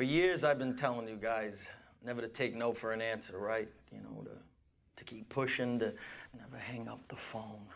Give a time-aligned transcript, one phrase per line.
[0.00, 1.68] for years I've been telling you guys
[2.02, 3.68] never to take no for an answer, right?
[3.92, 4.30] You know, to,
[4.96, 5.92] to keep pushing, to
[6.38, 7.66] never hang up the phone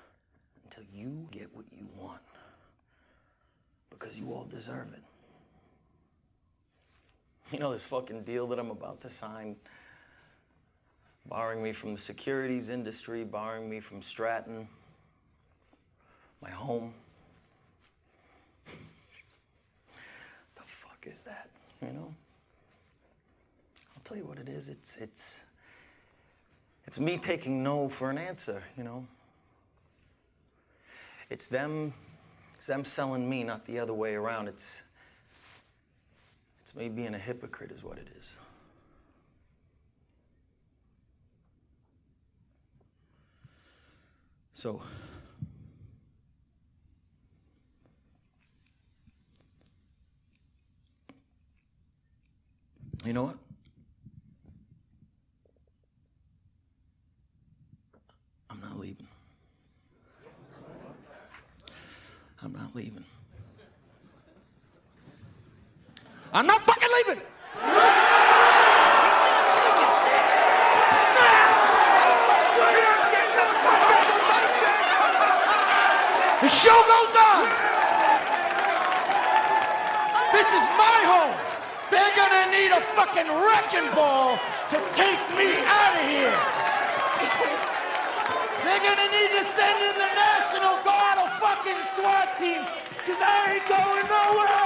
[0.65, 2.23] until you get what you want.
[3.91, 5.03] Because you all deserve it.
[7.53, 9.57] You know, this fucking deal that I'm about to sign,
[11.29, 14.67] barring me from the securities industry, barring me from Stratton,
[16.41, 16.95] my home.
[18.67, 21.44] the fuck is that,
[21.87, 22.15] you know?
[23.97, 24.69] I'll tell you what it is.
[24.69, 25.41] It's it's
[26.87, 29.07] it's me taking no for an answer, you know.
[31.31, 31.93] It's them
[32.55, 34.49] it's them selling me, not the other way around.
[34.49, 34.83] It's
[36.63, 38.37] it's me being a hypocrite is what it is.
[44.55, 44.81] So
[53.05, 53.37] You know what?
[58.49, 59.07] I'm not leaving.
[62.43, 63.05] I'm not leaving.
[66.33, 67.23] I'm not fucking leaving!
[76.41, 77.45] The show goes on!
[80.33, 81.44] This is my home!
[81.95, 84.37] They're gonna need a fucking wrecking ball
[84.69, 86.35] to take me out of here!
[88.65, 92.63] They're gonna need to send in the National Guard or fucking SWAT team,
[93.07, 94.65] cause I ain't going nowhere!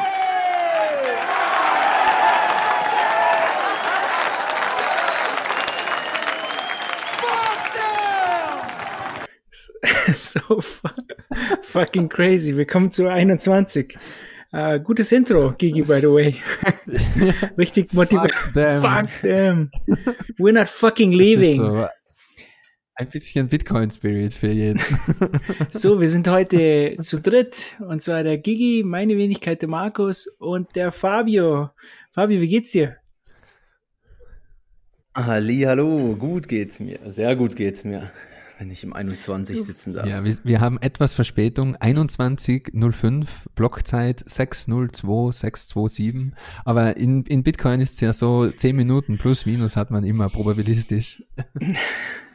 [10.14, 10.88] So fu
[11.62, 12.54] fucking crazy.
[12.54, 13.98] Willkommen zu 21.
[14.50, 16.34] Äh, gutes Intro, Gigi, by the way.
[17.58, 18.32] Richtig motiviert.
[18.32, 18.82] Fuck them.
[18.82, 19.70] Fuck them.
[20.38, 21.56] We're not fucking leaving.
[21.56, 21.88] so
[22.98, 24.80] ein bisschen Bitcoin-Spirit für jeden.
[25.70, 27.76] So, wir sind heute zu dritt.
[27.78, 31.70] Und zwar der Gigi, meine Wenigkeit der Markus und der Fabio.
[32.12, 32.96] Fabio, wie geht's dir?
[35.12, 36.98] Ali, hallo, gut geht's mir.
[37.06, 38.10] Sehr gut geht's mir,
[38.58, 40.06] wenn ich im 21 sitzen darf.
[40.06, 41.76] ja, wir, wir haben etwas Verspätung.
[41.76, 46.32] 21.05 Blockzeit 602.627.
[46.64, 50.28] Aber in, in Bitcoin ist es ja so 10 Minuten plus minus hat man immer
[50.28, 51.22] probabilistisch.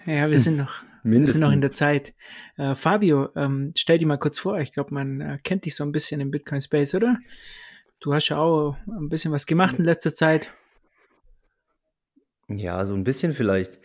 [0.06, 2.14] Ja, wir sind noch, wir sind noch in der Zeit.
[2.58, 4.60] Äh, Fabio, ähm, stell dir mal kurz vor.
[4.60, 7.20] Ich glaube, man äh, kennt dich so ein bisschen im Bitcoin-Space, oder?
[8.02, 10.52] Du hast ja auch ein bisschen was gemacht in letzter Zeit.
[12.50, 13.80] Ja, so ein bisschen vielleicht.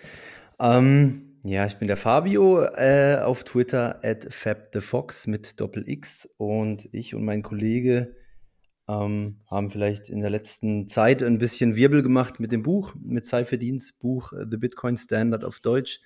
[0.58, 7.14] Ähm, ja, ich bin der Fabio äh, auf Twitter at fabthefox mit Doppel-X und ich
[7.14, 8.16] und mein Kollege
[8.88, 13.24] ähm, haben vielleicht in der letzten Zeit ein bisschen Wirbel gemacht mit dem Buch, mit
[13.24, 16.00] Cypherdienst Buch äh, The Bitcoin Standard auf Deutsch,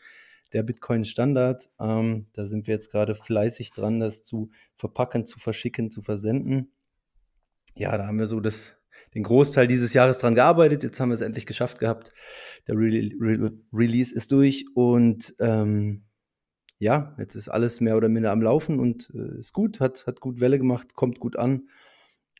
[0.52, 1.70] der Bitcoin Standard.
[1.80, 6.72] Ähm, da sind wir jetzt gerade fleißig dran, das zu verpacken, zu verschicken, zu versenden.
[7.74, 8.76] Ja, da haben wir so das,
[9.14, 10.82] den Großteil dieses Jahres dran gearbeitet.
[10.82, 12.12] Jetzt haben wir es endlich geschafft gehabt.
[12.66, 16.04] Der Re Re Release ist durch und ähm,
[16.78, 20.20] ja, jetzt ist alles mehr oder minder am Laufen und äh, ist gut, hat, hat
[20.20, 21.68] gut Welle gemacht, kommt gut an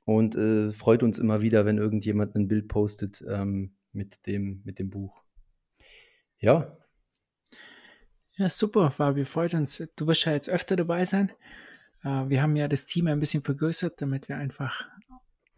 [0.05, 4.81] und äh, freut uns immer wieder, wenn irgendjemand ein Bild postet ähm, mit, dem, mit
[4.81, 5.23] dem Buch.
[6.39, 6.77] Ja,
[8.37, 9.93] Ja, super, Fabio, freut uns.
[9.95, 11.31] Du wirst ja jetzt öfter dabei sein.
[12.03, 14.85] Äh, wir haben ja das Team ein bisschen vergrößert, damit wir einfach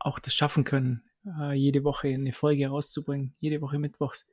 [0.04, 4.32] auch das schaffen können, äh, jede Woche eine Folge rauszubringen, jede Woche mittwochs.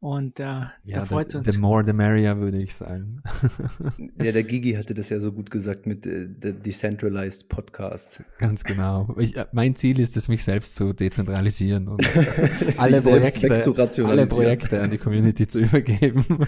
[0.00, 1.52] Und äh, da freut es the, uns.
[1.54, 3.20] the more the merrier, würde ich sagen.
[4.22, 8.22] ja, der Gigi hatte das ja so gut gesagt mit äh, der Decentralized Podcast.
[8.38, 9.12] Ganz genau.
[9.18, 12.00] Ich, äh, mein Ziel ist es, mich selbst zu dezentralisieren und
[12.76, 13.60] alle Projekte,
[14.04, 14.26] alle.
[14.28, 16.24] Projekte an die Community zu übergeben.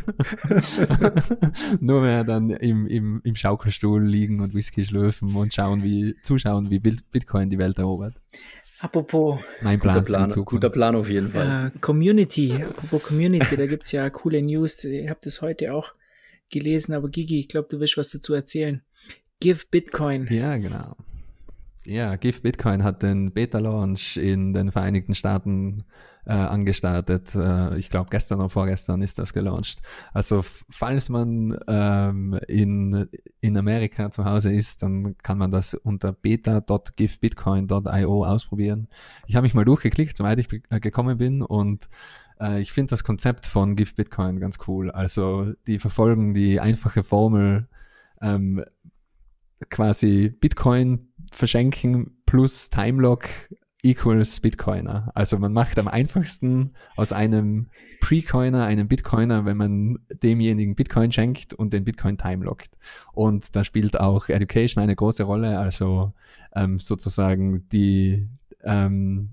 [1.80, 6.70] Nur mehr dann im, im, im Schaukelstuhl liegen und Whisky schlürfen und schauen, wie, zuschauen,
[6.70, 8.14] wie Bit- Bitcoin die Welt erobert.
[8.80, 11.72] Apropos Mein Plan Guter Plan, guter Plan auf jeden Fall.
[11.74, 14.84] äh, Community, apropos Community, da gibt's ja coole News.
[14.84, 15.92] Ihr habt das heute auch
[16.50, 18.82] gelesen, aber Gigi, ich glaube, du willst was dazu erzählen.
[19.40, 20.26] Give Bitcoin.
[20.30, 20.96] Ja, genau.
[21.84, 27.34] Ja, Give Bitcoin hat den Beta-Launch in den Vereinigten Staaten äh, angestartet.
[27.34, 29.80] Äh, ich glaube, gestern oder vorgestern ist das gelauncht.
[30.12, 33.08] Also, falls man ähm, in,
[33.40, 38.88] in Amerika zu Hause ist, dann kann man das unter beta.givebitcoin.io ausprobieren.
[39.26, 41.88] Ich habe mich mal durchgeklickt, soweit ich äh, gekommen bin und
[42.40, 44.90] äh, ich finde das Konzept von Give Bitcoin ganz cool.
[44.90, 47.68] Also, die verfolgen die einfache Formel,
[48.20, 48.64] ähm,
[49.68, 53.28] quasi Bitcoin verschenken plus Timelock
[53.82, 55.10] equals Bitcoiner.
[55.14, 57.68] Also man macht am einfachsten aus einem
[58.00, 62.70] Pre-Coiner einen Bitcoiner, wenn man demjenigen Bitcoin schenkt und den Bitcoin timelockt.
[63.12, 66.12] Und da spielt auch Education eine große Rolle, also
[66.54, 68.28] ähm, sozusagen die,
[68.64, 69.30] ähm,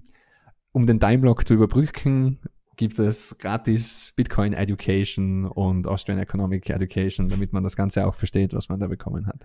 [0.72, 2.40] um den Timelock zu überbrücken,
[2.76, 8.54] gibt es gratis Bitcoin Education und Austrian Economic Education, damit man das Ganze auch versteht,
[8.54, 9.44] was man da bekommen hat.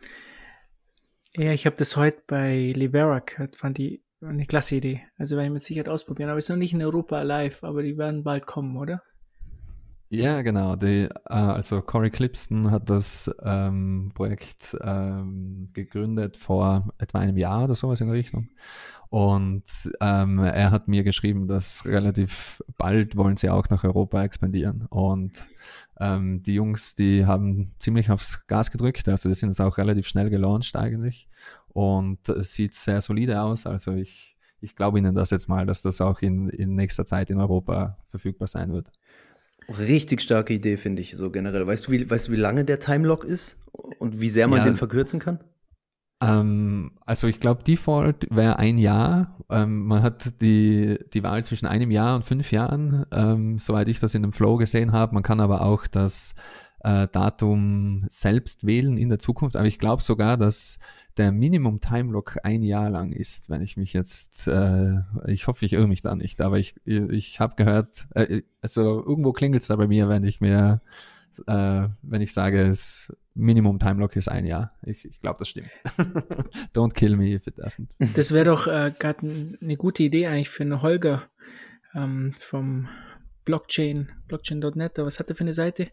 [1.34, 5.02] Ja, ich habe das heute bei Libera gehört, fand die eine klasse Idee.
[5.19, 6.30] Also werde ich mit Sicherheit ausprobieren.
[6.30, 9.02] Aber ist noch nicht in Europa live, aber die werden bald kommen, oder?
[10.08, 10.76] Ja, genau.
[10.76, 17.64] Die, äh, also Corey Clipston hat das ähm, Projekt ähm, gegründet vor etwa einem Jahr
[17.64, 18.50] oder sowas in der Richtung.
[19.08, 19.64] Und
[20.00, 24.86] ähm, er hat mir geschrieben, dass relativ bald wollen sie auch nach Europa expandieren.
[24.86, 25.32] Und
[25.98, 29.08] ähm, die Jungs, die haben ziemlich aufs Gas gedrückt.
[29.08, 31.28] Also die sind jetzt auch relativ schnell gelauncht eigentlich.
[31.72, 33.66] Und es sieht sehr solide aus.
[33.66, 37.30] Also ich, ich glaube Ihnen das jetzt mal, dass das auch in, in nächster Zeit
[37.30, 38.90] in Europa verfügbar sein wird.
[39.69, 41.66] Richtig starke Idee, finde ich, so generell.
[41.66, 43.56] Weißt du, wie, weißt du, wie lange der Timelock ist
[43.98, 45.40] und wie sehr man ja, den verkürzen kann?
[46.22, 49.38] Ähm, also ich glaube, Default wäre ein Jahr.
[49.50, 53.98] Ähm, man hat die, die Wahl zwischen einem Jahr und fünf Jahren, ähm, soweit ich
[53.98, 55.14] das in dem Flow gesehen habe.
[55.14, 56.34] Man kann aber auch das
[56.80, 59.56] äh, Datum selbst wählen in der Zukunft.
[59.56, 60.78] Aber ich glaube sogar, dass
[61.16, 65.64] der Minimum Time Lock ein Jahr lang ist, wenn ich mich jetzt, äh, ich hoffe,
[65.64, 69.68] ich irre mich da nicht, aber ich, ich habe gehört, äh, also irgendwo klingelt es
[69.68, 70.80] da bei mir, wenn ich mir,
[71.46, 74.72] äh, wenn ich sage, es Minimum Time Lock ist ein Jahr.
[74.82, 75.70] Ich, ich glaube, das stimmt.
[76.74, 77.88] Don't kill me if it doesn't.
[78.14, 79.26] Das wäre doch äh, gerade
[79.60, 81.22] eine gute Idee eigentlich für eine Holger
[81.94, 82.88] ähm, vom
[83.44, 85.90] Blockchain, Blockchain.net, was hat er für eine Seite?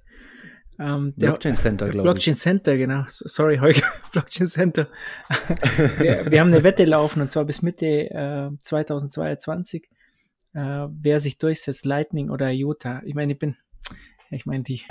[0.79, 2.03] Ähm, Blockchain Center, glaube ich.
[2.03, 3.03] Blockchain Center, genau.
[3.07, 3.83] Sorry, Holger.
[4.13, 4.87] Blockchain Center.
[5.97, 9.89] wir, wir, haben eine Wette laufen und zwar bis Mitte äh, 2022.
[10.53, 10.59] Äh,
[10.89, 13.01] wer sich durchsetzt, Lightning oder IOTA.
[13.05, 13.57] Ich meine, ich bin,
[14.31, 14.81] ich meine, die,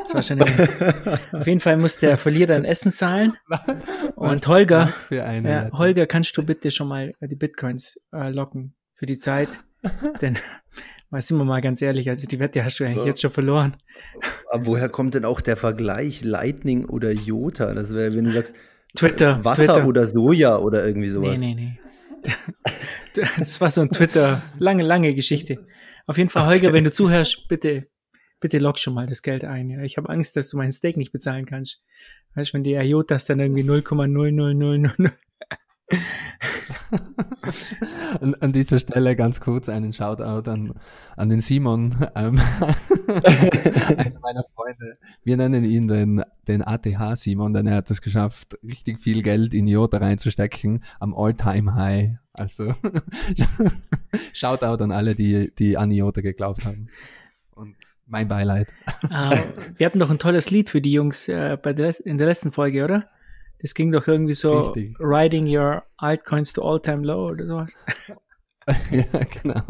[0.00, 0.42] das war schon
[1.32, 3.34] auf jeden Fall muss der Verlierer ein Essen zahlen.
[4.14, 8.74] Und was, Holger, was ja, Holger, kannst du bitte schon mal die Bitcoins äh, locken
[8.94, 9.60] für die Zeit?
[10.22, 10.38] Denn
[11.10, 13.06] Mal sind wir mal ganz ehrlich, also die Wette hast du eigentlich ja.
[13.06, 13.76] jetzt schon verloren.
[14.50, 17.74] Aber woher kommt denn auch der Vergleich Lightning oder Jota?
[17.74, 18.54] Das wäre, wenn du sagst,
[18.96, 19.86] Twitter, Wasser Twitter.
[19.86, 21.38] oder Soja oder irgendwie sowas.
[21.38, 21.78] Nee, nee,
[22.24, 22.32] nee.
[23.38, 25.66] Das war so ein Twitter, lange, lange Geschichte.
[26.06, 27.86] Auf jeden Fall, Holger, wenn du zuhörst, bitte,
[28.40, 29.70] bitte lock schon mal das Geld ein.
[29.70, 29.82] Ja.
[29.82, 31.82] Ich habe Angst, dass du meinen Steak nicht bezahlen kannst.
[32.34, 35.12] Weißt du, wenn die IOTAs dann irgendwie 0,0000
[38.20, 40.74] an, an, dieser Stelle ganz kurz einen Shoutout an,
[41.16, 42.40] an den Simon, ähm,
[43.06, 44.98] einer meiner Freunde.
[45.22, 49.54] Wir nennen ihn den, den ATH Simon, denn er hat es geschafft, richtig viel Geld
[49.54, 52.16] in IOTA reinzustecken am All-Time-High.
[52.32, 52.74] Also
[54.32, 56.88] Shoutout an alle, die, die an IOTA geglaubt haben.
[57.54, 58.68] Und mein Beileid.
[59.04, 59.36] Uh,
[59.76, 62.52] wir hatten doch ein tolles Lied für die Jungs äh, bei der, in der letzten
[62.52, 63.08] Folge, oder?
[63.60, 64.96] Das ging doch irgendwie so, Richtig.
[64.98, 67.74] riding your altcoins to all-time low oder sowas.
[68.90, 69.62] ja, genau.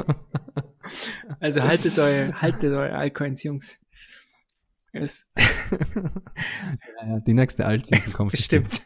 [1.40, 3.84] Also haltet eure, haltet eure Altcoins, Jungs.
[4.92, 8.30] Es ja, die nächste Altseason kommt.
[8.30, 8.82] Bestimmt.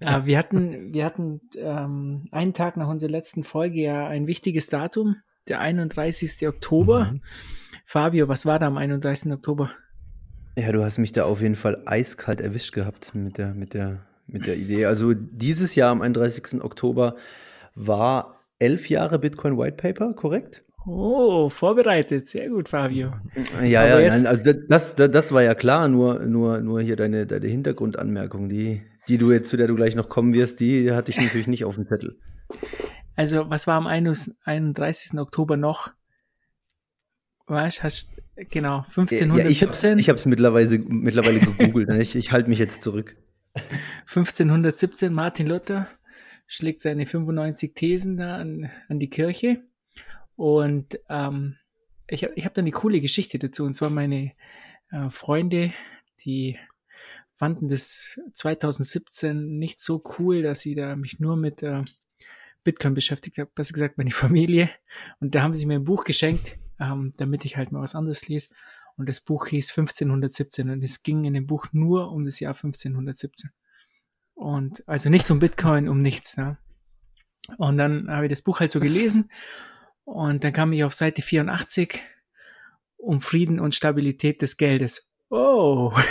[0.00, 4.68] äh, wir hatten, wir hatten ähm, einen Tag nach unserer letzten Folge ja ein wichtiges
[4.68, 5.16] Datum,
[5.48, 6.46] der 31.
[6.48, 7.12] Oktober.
[7.12, 7.22] Mhm.
[7.86, 9.32] Fabio, was war da am 31.
[9.32, 9.70] Oktober?
[10.56, 14.02] Ja, du hast mich da auf jeden Fall eiskalt erwischt gehabt mit der, mit der,
[14.26, 14.86] mit der Idee.
[14.86, 16.62] Also dieses Jahr am 31.
[16.62, 17.16] Oktober
[17.74, 20.62] war elf Jahre Bitcoin White Paper, korrekt?
[20.86, 22.28] Oh, vorbereitet.
[22.28, 23.14] Sehr gut, Fabio.
[23.64, 26.96] Ja, Aber ja, nein, also das, das, das war ja klar, nur, nur, nur hier
[26.96, 30.92] deine, deine Hintergrundanmerkung, die, die du jetzt, zu der du gleich noch kommen wirst, die
[30.92, 32.18] hatte ich natürlich nicht auf dem Zettel.
[33.16, 35.18] Also, was war am 31.
[35.18, 35.92] Oktober noch?
[37.46, 38.14] Weißt, hast
[38.50, 39.92] genau 1517.
[39.92, 41.88] Ja, ich habe es mittlerweile mittlerweile gegoogelt.
[41.88, 42.00] Ne?
[42.00, 43.16] ich, ich halte mich jetzt zurück.
[44.06, 45.88] 1517 Martin Luther
[46.46, 49.62] schlägt seine 95 Thesen da an, an die Kirche
[50.36, 51.56] und ähm,
[52.08, 54.32] ich habe ich hab dann die coole Geschichte dazu und zwar meine
[54.90, 55.72] äh, Freunde,
[56.24, 56.58] die
[57.34, 61.82] fanden das 2017 nicht so cool, dass sie da mich nur mit äh,
[62.62, 64.70] Bitcoin beschäftigt habe, besser gesagt meine Familie
[65.20, 68.28] und da haben sie mir ein Buch geschenkt ähm, damit ich halt mal was anderes
[68.28, 68.50] lese.
[68.96, 72.54] Und das Buch hieß 1517 und es ging in dem Buch nur um das Jahr
[72.54, 73.50] 1517.
[74.34, 76.36] Und also nicht um Bitcoin, um nichts.
[76.36, 76.58] Ne?
[77.58, 79.30] Und dann habe ich das Buch halt so gelesen
[80.04, 82.00] und dann kam ich auf Seite 84
[82.96, 85.12] um Frieden und Stabilität des Geldes.
[85.28, 85.92] Oh!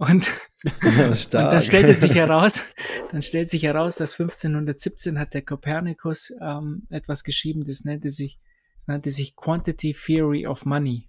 [0.00, 0.28] Und,
[0.84, 2.62] und dann stellte sich heraus,
[3.10, 8.38] dann stellt sich heraus, dass 1517 hat der Kopernikus ähm, etwas geschrieben, das nannte sich,
[8.78, 11.08] das nannte sich Quantity Theory of Money.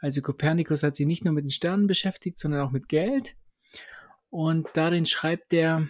[0.00, 3.36] Also Kopernikus hat sich nicht nur mit den Sternen beschäftigt, sondern auch mit Geld.
[4.30, 5.86] Und darin schreibt er,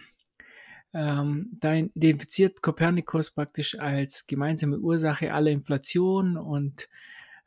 [0.93, 6.89] ähm, da identifiziert Kopernikus praktisch als gemeinsame Ursache aller Inflation und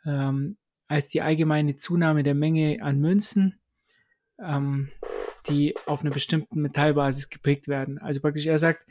[0.06, 0.56] ähm,
[0.88, 3.60] als die allgemeine Zunahme der Menge an Münzen,
[4.42, 4.88] ähm,
[5.50, 7.98] die auf einer bestimmten Metallbasis geprägt werden.
[7.98, 8.86] Also praktisch, er sagt,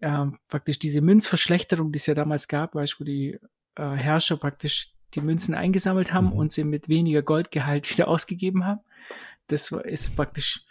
[0.00, 3.38] äh, praktisch diese Münzverschlechterung, die es ja damals gab, weißt du, wo die
[3.76, 6.32] äh, Herrscher praktisch die Münzen eingesammelt haben mhm.
[6.32, 8.80] und sie mit weniger Goldgehalt wieder ausgegeben haben.
[9.46, 10.64] Das ist praktisch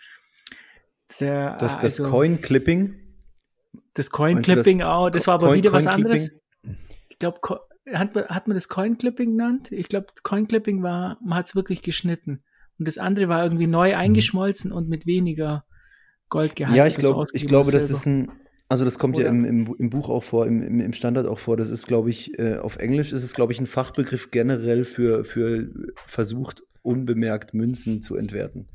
[1.20, 2.96] der, das, das also, Coin-Clipping?
[3.94, 6.32] Das Coin-Clipping auch, das war aber Coin, wieder was anderes.
[7.10, 7.40] Ich glaube,
[7.92, 9.72] hat, hat man das Coin-Clipping genannt?
[9.72, 12.44] Ich glaube, Coin-Clipping war, man hat es wirklich geschnitten.
[12.78, 13.98] Und das andere war irgendwie neu mhm.
[13.98, 14.78] eingeschmolzen mhm.
[14.78, 15.66] und mit weniger
[16.30, 16.76] Goldgehalt.
[16.76, 18.32] Ja, ich, glaub, ich glaube, das ist ein,
[18.70, 19.26] also das kommt Oder?
[19.26, 21.56] ja im, im, im, Buch auch vor, im, im, Standard auch vor.
[21.56, 25.24] Das ist, glaube ich, äh, auf Englisch ist es, glaube ich, ein Fachbegriff generell für,
[25.24, 25.70] für
[26.06, 28.68] versucht, unbemerkt Münzen zu entwerten.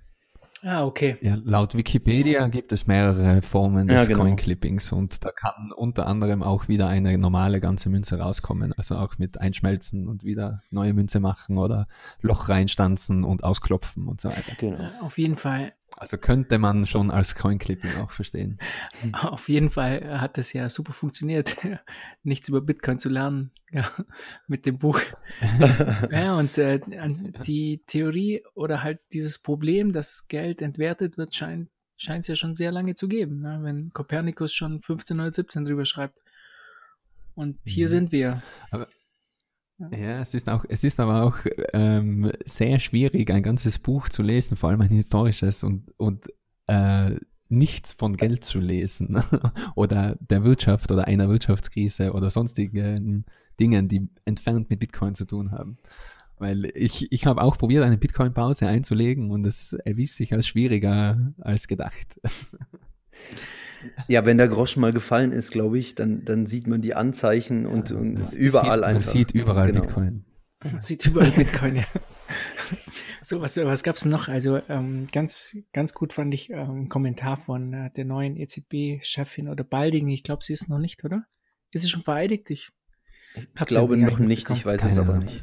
[0.65, 1.17] Ah, okay.
[1.21, 4.21] Ja, laut Wikipedia gibt es mehrere Formen des ja, genau.
[4.21, 8.73] Coin-Clippings und da kann unter anderem auch wieder eine normale ganze Münze rauskommen.
[8.77, 11.89] Also auch mit Einschmelzen und wieder neue Münze machen oder
[12.21, 14.53] Loch reinstanzen und ausklopfen und so weiter.
[14.59, 14.89] Genau.
[15.01, 15.73] Auf jeden Fall
[16.03, 18.59] also könnte man schon als Coin-Clipping auch verstehen.
[19.13, 21.57] Auf jeden Fall hat das ja super funktioniert,
[22.25, 23.89] nichts über Bitcoin zu lernen, ja,
[24.49, 25.01] mit dem Buch.
[26.11, 26.81] ja, und äh,
[27.47, 32.57] die Theorie oder halt dieses Problem, dass Geld entwertet wird, scheint scheint es ja schon
[32.57, 33.61] sehr lange zu geben, ne?
[33.63, 36.21] wenn Kopernikus schon 1517 drüber schreibt.
[37.37, 37.91] Und hier mhm.
[37.91, 38.43] sind wir.
[38.73, 38.89] Aber
[39.91, 41.37] ja, es ist auch, es ist aber auch
[41.73, 46.27] ähm, sehr schwierig, ein ganzes Buch zu lesen, vor allem ein historisches und, und
[46.67, 47.17] äh,
[47.49, 49.23] nichts von Geld zu lesen
[49.75, 53.25] oder der Wirtschaft oder einer Wirtschaftskrise oder sonstigen
[53.61, 55.79] Dingen, die entfernt mit Bitcoin zu tun haben.
[56.39, 61.33] Weil ich, ich habe auch probiert, eine Bitcoin-Pause einzulegen und es erwies sich als schwieriger
[61.39, 62.21] als gedacht.
[64.09, 67.67] Ja, wenn der Groschen mal gefallen ist, glaube ich, dann, dann sieht man die Anzeichen
[67.67, 68.85] und, ja, und überall sieht, einfach.
[68.85, 69.81] Man sieht überall genau.
[69.81, 70.25] Bitcoin.
[70.65, 71.85] Man sieht überall Bitcoin, ja.
[73.23, 74.29] So, was, was gab es noch?
[74.29, 79.49] Also ähm, ganz, ganz gut fand ich ähm, einen Kommentar von äh, der neuen EZB-Chefin
[79.49, 80.09] oder Balding.
[80.09, 81.25] Ich glaube, sie ist noch nicht, oder?
[81.71, 82.51] Ist sie schon vereidigt?
[82.51, 82.71] Ich,
[83.35, 85.43] ich glaube noch nicht, ich weiß Keine es aber nicht.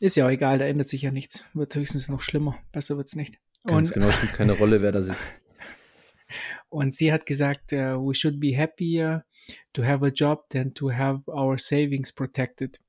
[0.00, 1.44] Ist ja auch egal, da ändert sich ja nichts.
[1.54, 2.56] Wird höchstens noch schlimmer.
[2.72, 3.38] Besser wird es nicht.
[3.64, 5.40] Ganz Und, genau, spielt keine Rolle, wer da sitzt.
[6.72, 9.26] Und sie hat gesagt, uh, we should be happier
[9.74, 12.80] to have a job than to have our savings protected.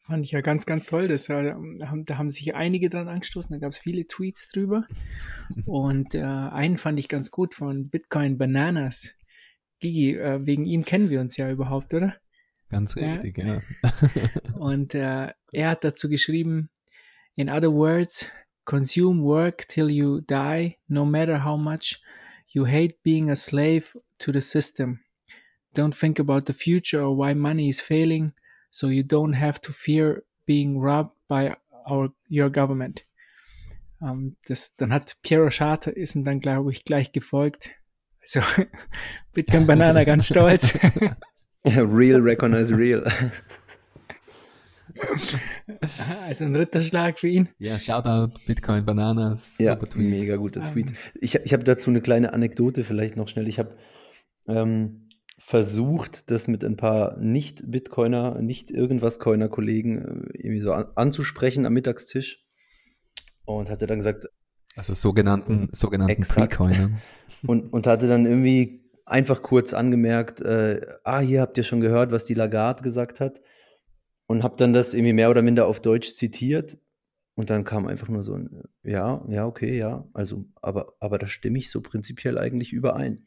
[0.00, 1.06] Fand ich ja ganz, ganz toll.
[1.06, 3.54] Das, äh, da haben sich einige dran angestoßen.
[3.54, 4.88] Da gab es viele Tweets drüber.
[5.66, 9.14] Und äh, einen fand ich ganz gut von Bitcoin Bananas.
[9.78, 12.16] Gigi, äh, wegen ihm kennen wir uns ja überhaupt, oder?
[12.70, 13.62] Ganz richtig, ja.
[13.82, 13.92] ja.
[14.58, 16.70] Und äh, er hat dazu geschrieben,
[17.36, 18.32] in other words,
[18.64, 22.00] consume work till you die, no matter how much
[22.54, 25.00] You hate being a slave to the system.
[25.74, 28.32] Don't think about the future or why money is failing,
[28.70, 31.56] so you don't have to fear being robbed by
[31.90, 33.04] our your government.
[34.00, 37.70] Um, ähm, das, dann hat Pierre Rochard ist ihm dann, glaube ich, gleich gefolgt.
[38.20, 38.40] Also
[39.32, 40.78] Bitcoin Banana ganz stolz.
[41.64, 43.02] real recognize real.
[46.26, 47.48] Also ein Ritterschlag für ihn.
[47.58, 49.58] Ja, Shoutout Bitcoin Bananas.
[49.58, 50.66] Ja, mega guter um.
[50.66, 50.92] Tweet.
[51.20, 53.48] Ich, ich habe dazu eine kleine Anekdote vielleicht noch schnell.
[53.48, 53.76] Ich habe
[54.46, 55.08] ähm,
[55.38, 61.72] versucht, das mit ein paar Nicht-Bitcoiner, nicht irgendwas Coiner-Kollegen äh, irgendwie so an, anzusprechen am
[61.72, 62.44] Mittagstisch
[63.44, 64.26] und hatte dann gesagt,
[64.76, 67.00] also sogenannten, sogenannten Pre-Coinern.
[67.46, 72.10] Und, und hatte dann irgendwie einfach kurz angemerkt, äh, ah, hier habt ihr schon gehört,
[72.10, 73.40] was die Lagarde gesagt hat
[74.34, 76.76] und habe dann das irgendwie mehr oder minder auf Deutsch zitiert.
[77.36, 81.26] Und dann kam einfach nur so ein, ja, ja, okay, ja, also, aber, aber da
[81.26, 83.26] stimme ich so prinzipiell eigentlich überein.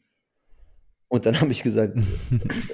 [1.08, 1.96] Und dann habe ich gesagt,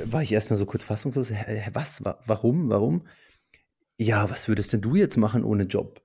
[0.04, 3.06] war ich erstmal so kurz fassungslos, hä, was, warum, warum?
[3.98, 6.02] Ja, was würdest denn du jetzt machen ohne Job?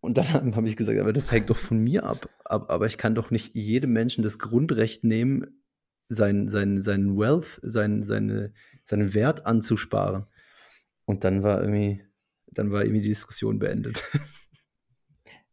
[0.00, 0.26] Und dann
[0.56, 2.28] habe ich gesagt, aber das hängt doch von mir ab.
[2.44, 5.62] Aber ich kann doch nicht jedem Menschen das Grundrecht nehmen,
[6.08, 8.52] sein, sein, sein Wealth, sein, seine,
[8.84, 10.26] seinen Wert anzusparen.
[11.12, 12.02] Und dann war irgendwie,
[12.46, 14.02] dann war irgendwie die Diskussion beendet.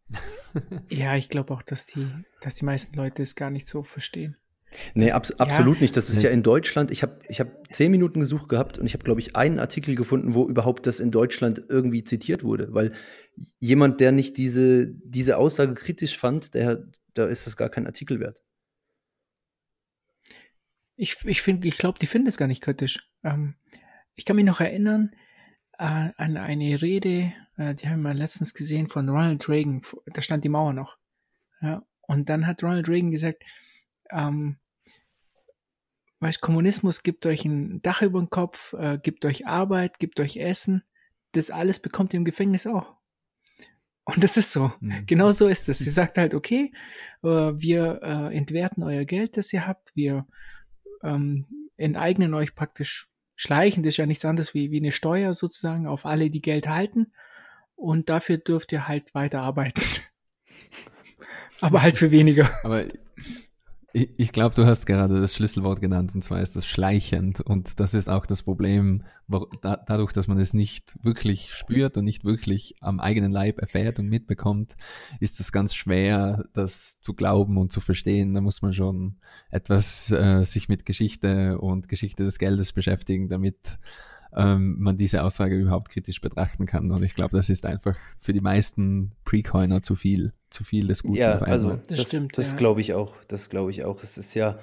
[0.89, 2.07] ja, ich glaube auch, dass die,
[2.39, 4.37] dass die meisten Leute es gar nicht so verstehen.
[4.93, 5.97] Nee, abs absolut nicht.
[5.97, 6.91] Das ist ja in Deutschland.
[6.91, 9.95] Ich habe ich hab zehn Minuten gesucht gehabt und ich habe, glaube ich, einen Artikel
[9.95, 12.73] gefunden, wo überhaupt das in Deutschland irgendwie zitiert wurde.
[12.73, 12.93] Weil
[13.59, 18.21] jemand, der nicht diese, diese Aussage kritisch fand, der, da ist das gar kein Artikel
[18.21, 18.43] wert.
[20.95, 23.11] Ich, ich, find, ich glaube, die finden es gar nicht kritisch.
[23.25, 23.55] Ähm,
[24.15, 25.11] ich kann mich noch erinnern
[25.79, 29.81] äh, an eine Rede, äh, die haben wir letztens gesehen von Ronald Reagan.
[30.07, 30.97] Da stand die Mauer noch.
[31.61, 33.43] Ja, und dann hat Ronald Reagan gesagt,
[34.11, 34.57] ähm,
[36.19, 40.37] weißt, Kommunismus gibt euch ein Dach über den Kopf, äh, gibt euch Arbeit, gibt euch
[40.37, 40.83] Essen.
[41.31, 42.97] Das alles bekommt ihr im Gefängnis auch.
[44.03, 44.73] Und das ist so.
[44.81, 45.05] Mhm.
[45.05, 45.79] Genau so ist es.
[45.79, 46.73] Sie sagt halt, okay,
[47.23, 49.95] äh, wir äh, entwerten euer Geld, das ihr habt.
[49.95, 50.27] Wir
[51.03, 53.09] ähm, enteignen euch praktisch
[53.39, 53.85] schleichend.
[53.85, 57.13] Ist ja nichts anderes wie, wie eine Steuer sozusagen auf alle, die Geld halten.
[57.75, 59.81] Und dafür dürft ihr halt weiter arbeiten.
[61.61, 62.49] Aber halt für weniger.
[62.63, 62.83] Aber
[63.93, 67.41] ich, glaube, du hast gerade das Schlüsselwort genannt, und zwar ist das schleichend.
[67.41, 69.03] Und das ist auch das Problem,
[69.61, 73.99] da, dadurch, dass man es nicht wirklich spürt und nicht wirklich am eigenen Leib erfährt
[73.99, 74.75] und mitbekommt,
[75.19, 78.33] ist es ganz schwer, das zu glauben und zu verstehen.
[78.33, 79.17] Da muss man schon
[79.49, 83.79] etwas äh, sich mit Geschichte und Geschichte des Geldes beschäftigen, damit
[84.35, 86.91] ähm, man diese Aussage überhaupt kritisch betrachten kann.
[86.91, 91.03] Und ich glaube, das ist einfach für die meisten Pre-Coiner zu viel, zu viel des
[91.03, 91.15] Guten.
[91.15, 92.37] Ja, also das, das stimmt.
[92.37, 92.57] Das ja.
[92.57, 93.15] glaube ich auch.
[93.27, 94.03] Das glaube ich auch.
[94.03, 94.59] Es ist ja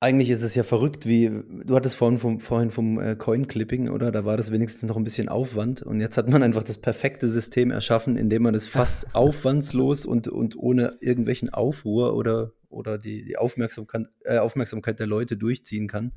[0.00, 1.28] eigentlich ist es ja verrückt, wie
[1.64, 4.12] du hattest vorhin vom, vorhin vom äh, Coin-Clipping, oder?
[4.12, 5.82] Da war das wenigstens noch ein bisschen Aufwand.
[5.82, 10.28] Und jetzt hat man einfach das perfekte System erschaffen, indem man das fast aufwandslos und,
[10.28, 16.12] und ohne irgendwelchen Aufruhr oder, oder die, die Aufmerksamkeit, äh, Aufmerksamkeit der Leute durchziehen kann.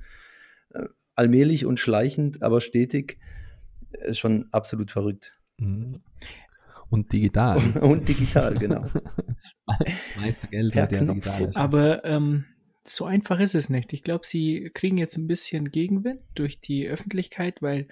[0.70, 3.20] Äh, allmählich und schleichend, aber stetig,
[3.92, 5.34] ist schon absolut verrückt.
[5.58, 6.02] Mhm.
[6.90, 7.58] Und digital.
[7.58, 8.86] Und, und digital, genau.
[9.66, 11.52] das meiste Geld wird ja digital.
[11.56, 12.46] Aber ähm,
[12.84, 13.94] so einfach ist es nicht.
[13.94, 17.88] Ich glaube, sie kriegen jetzt ein bisschen Gegenwind durch die Öffentlichkeit, weil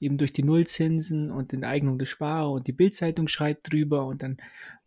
[0.00, 4.22] eben durch die Nullzinsen und die Eignung des Sparer und die Bildzeitung schreit drüber und
[4.22, 4.36] dann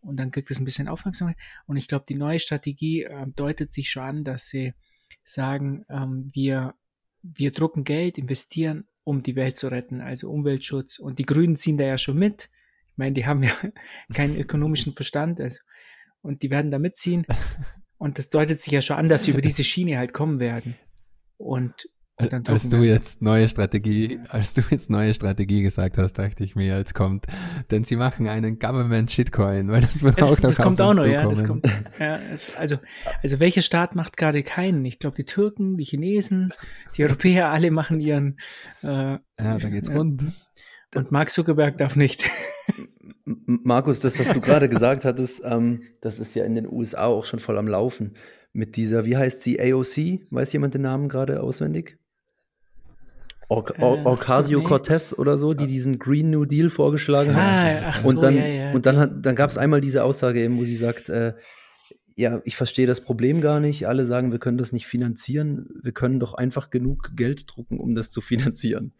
[0.01, 1.37] und dann kriegt es ein bisschen Aufmerksamkeit.
[1.65, 4.73] Und ich glaube, die neue Strategie äh, deutet sich schon an, dass sie
[5.23, 6.75] sagen, ähm, wir
[7.33, 10.99] wir drucken Geld, investieren, um die Welt zu retten, also Umweltschutz.
[10.99, 12.49] Und die Grünen ziehen da ja schon mit.
[12.91, 13.51] Ich meine, die haben ja
[14.13, 15.41] keinen ökonomischen Verstand.
[15.41, 15.59] Also,
[16.21, 17.25] und die werden da mitziehen.
[17.97, 20.75] Und das deutet sich ja schon an, dass sie über diese Schiene halt kommen werden.
[21.37, 26.55] Und als du jetzt neue Strategie, als du jetzt neue Strategie gesagt hast, dachte ich
[26.55, 27.25] mir, jetzt kommt,
[27.71, 30.93] denn sie machen einen Government Shitcoin, weil das wird ja, das, auch Das kommt auch
[30.93, 31.67] noch, ja, das kommt,
[31.99, 32.77] ja, es, also,
[33.21, 34.85] also welcher Staat macht gerade keinen?
[34.85, 36.53] Ich glaube, die Türken, die Chinesen,
[36.95, 38.37] die Europäer, alle machen ihren,
[38.81, 40.23] äh, ja, da geht's rund.
[40.95, 42.23] Und Mark Zuckerberg darf nicht.
[43.25, 47.25] Markus, das, was du gerade gesagt hattest, ähm, das ist ja in den USA auch
[47.25, 48.15] schon voll am Laufen.
[48.53, 50.21] Mit dieser, wie heißt sie, AOC?
[50.29, 51.97] Weiß jemand den Namen gerade auswendig?
[53.47, 55.17] Or Or äh, Ocasio-Cortez nee.
[55.17, 58.71] oder so, die diesen Green New Deal vorgeschlagen ah, Ach so, und dann, ja, ja,
[58.73, 61.33] und dann, dann gab es einmal diese Aussage eben, wo sie sagt, äh,
[62.15, 63.87] ja, ich verstehe das Problem gar nicht.
[63.87, 65.67] Alle sagen, wir können das nicht finanzieren.
[65.83, 68.93] Wir können doch einfach genug Geld drucken, um das zu finanzieren.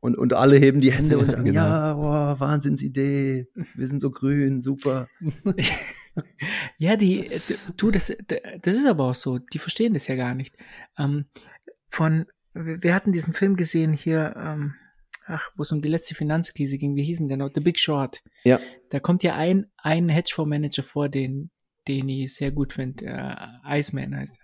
[0.00, 1.60] Und, und alle heben die Hände und sagen, genau.
[1.60, 5.06] ja, boah, Wahnsinnsidee, wir sind so grün, super.
[6.78, 7.30] ja, die,
[7.76, 8.12] du, das,
[8.62, 10.56] das ist aber auch so, die verstehen das ja gar nicht.
[10.98, 11.26] Ähm,
[11.88, 14.74] von wir hatten diesen Film gesehen hier, ähm,
[15.26, 17.50] ach, wo es um die letzte Finanzkrise ging, wie hießen der noch?
[17.54, 18.22] The Big Short.
[18.44, 18.60] Ja.
[18.90, 21.50] Da kommt ja ein, ein Hedgefondsmanager vor, den,
[21.88, 23.06] den ich sehr gut finde.
[23.06, 24.42] Äh, Iceman heißt er.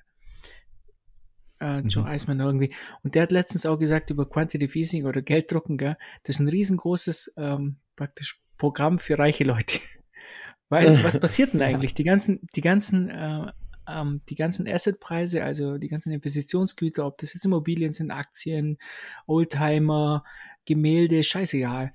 [1.60, 2.12] Äh, Joe mhm.
[2.12, 2.74] Iceman irgendwie.
[3.02, 5.96] Und der hat letztens auch gesagt über Quantitative Easing oder Gelddrucken, gell?
[6.22, 9.80] Das ist ein riesengroßes, ähm, praktisch Programm für reiche Leute.
[10.68, 11.94] Weil, was passiert denn eigentlich?
[11.94, 13.52] Die ganzen, die ganzen äh,
[13.88, 18.78] ähm, die ganzen Assetpreise, also die ganzen Investitionsgüter, ob das jetzt Immobilien sind, Aktien,
[19.26, 20.24] Oldtimer,
[20.64, 21.94] Gemälde, scheißegal.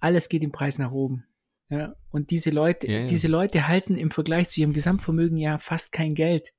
[0.00, 1.24] Alles geht im Preis nach oben.
[1.70, 3.06] Ja, und diese Leute, ja, ja.
[3.06, 6.52] diese Leute halten im Vergleich zu ihrem Gesamtvermögen ja fast kein Geld.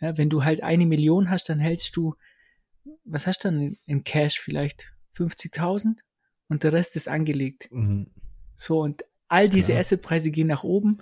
[0.00, 2.14] Ja, wenn du halt eine Million hast, dann hältst du,
[3.04, 6.00] was hast du dann in Cash vielleicht 50.000
[6.48, 7.68] und der Rest ist angelegt.
[7.70, 8.10] Mhm.
[8.54, 11.00] So und all diese Assetpreise gehen nach oben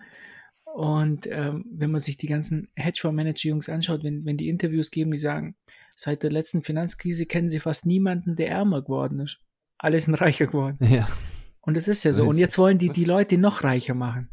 [0.75, 5.19] und ähm, wenn man sich die ganzen Hedgefonds-Manager-Jungs anschaut, wenn, wenn die Interviews geben, die
[5.19, 5.57] sagen,
[5.97, 9.41] seit der letzten Finanzkrise kennen sie fast niemanden, der ärmer geworden ist.
[9.79, 10.79] Alle sind reicher geworden.
[10.91, 11.09] Ja.
[11.61, 12.25] Und das ist ja so.
[12.25, 12.31] so.
[12.31, 14.31] Und jetzt wollen die die Leute noch reicher machen.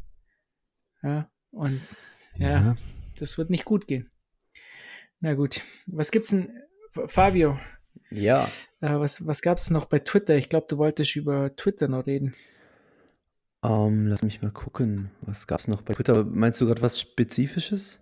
[1.04, 1.82] Ja, und
[2.38, 2.76] ja, ja,
[3.20, 4.10] das wird nicht gut gehen.
[5.20, 5.62] Na gut.
[5.86, 6.50] Was gibt's denn,
[7.08, 7.60] Fabio?
[8.10, 8.48] Ja.
[8.80, 10.36] Äh, was, was gab's noch bei Twitter?
[10.36, 12.36] Ich glaube, du wolltest über Twitter noch reden.
[13.70, 15.12] Ähm, lass mich mal gucken.
[15.22, 16.24] Was gab es noch bei Twitter?
[16.24, 18.00] Meinst du gerade was Spezifisches?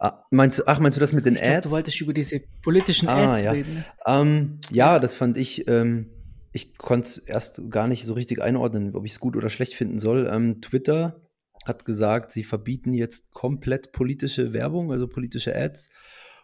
[0.00, 1.66] Ah, meinst du, ach, meinst du das mit den Ich glaube, Ads?
[1.66, 3.50] du wolltest über diese politischen Ah, Ads ja.
[3.50, 3.84] reden.
[4.06, 6.06] Ähm, ja, das fand ich, ähm,
[6.52, 9.74] ich konnte es erst gar nicht so richtig einordnen, ob ich es gut oder schlecht
[9.74, 10.28] finden soll.
[10.32, 11.20] Ähm, Twitter
[11.66, 15.90] hat gesagt, sie verbieten jetzt komplett politische Werbung, also politische Ads,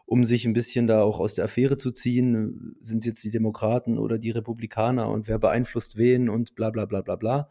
[0.05, 2.77] um sich ein bisschen da auch aus der Affäre zu ziehen.
[2.81, 6.87] Sind es jetzt die Demokraten oder die Republikaner und wer beeinflusst wen und bla bla
[6.87, 7.49] bla bla bla.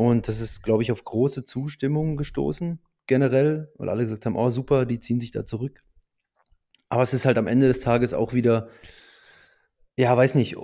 [0.00, 4.48] Und das ist, glaube ich, auf große Zustimmung gestoßen, generell, weil alle gesagt haben, oh
[4.48, 5.82] super, die ziehen sich da zurück.
[6.88, 8.68] Aber es ist halt am Ende des Tages auch wieder,
[9.96, 10.56] ja, weiß nicht,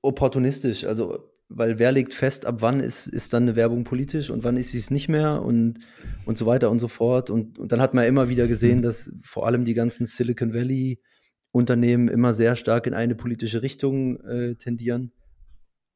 [0.00, 0.84] opportunistisch.
[0.84, 4.56] Also, weil wer legt fest, ab wann ist, ist dann eine Werbung politisch und wann
[4.56, 5.80] ist sie es nicht mehr und,
[6.24, 7.30] und so weiter und so fort.
[7.30, 8.82] Und, und dann hat man immer wieder gesehen, Mhm.
[8.82, 11.02] dass vor allem die ganzen Silicon Valley
[11.50, 15.10] Unternehmen immer sehr stark in eine politische Richtung äh, tendieren.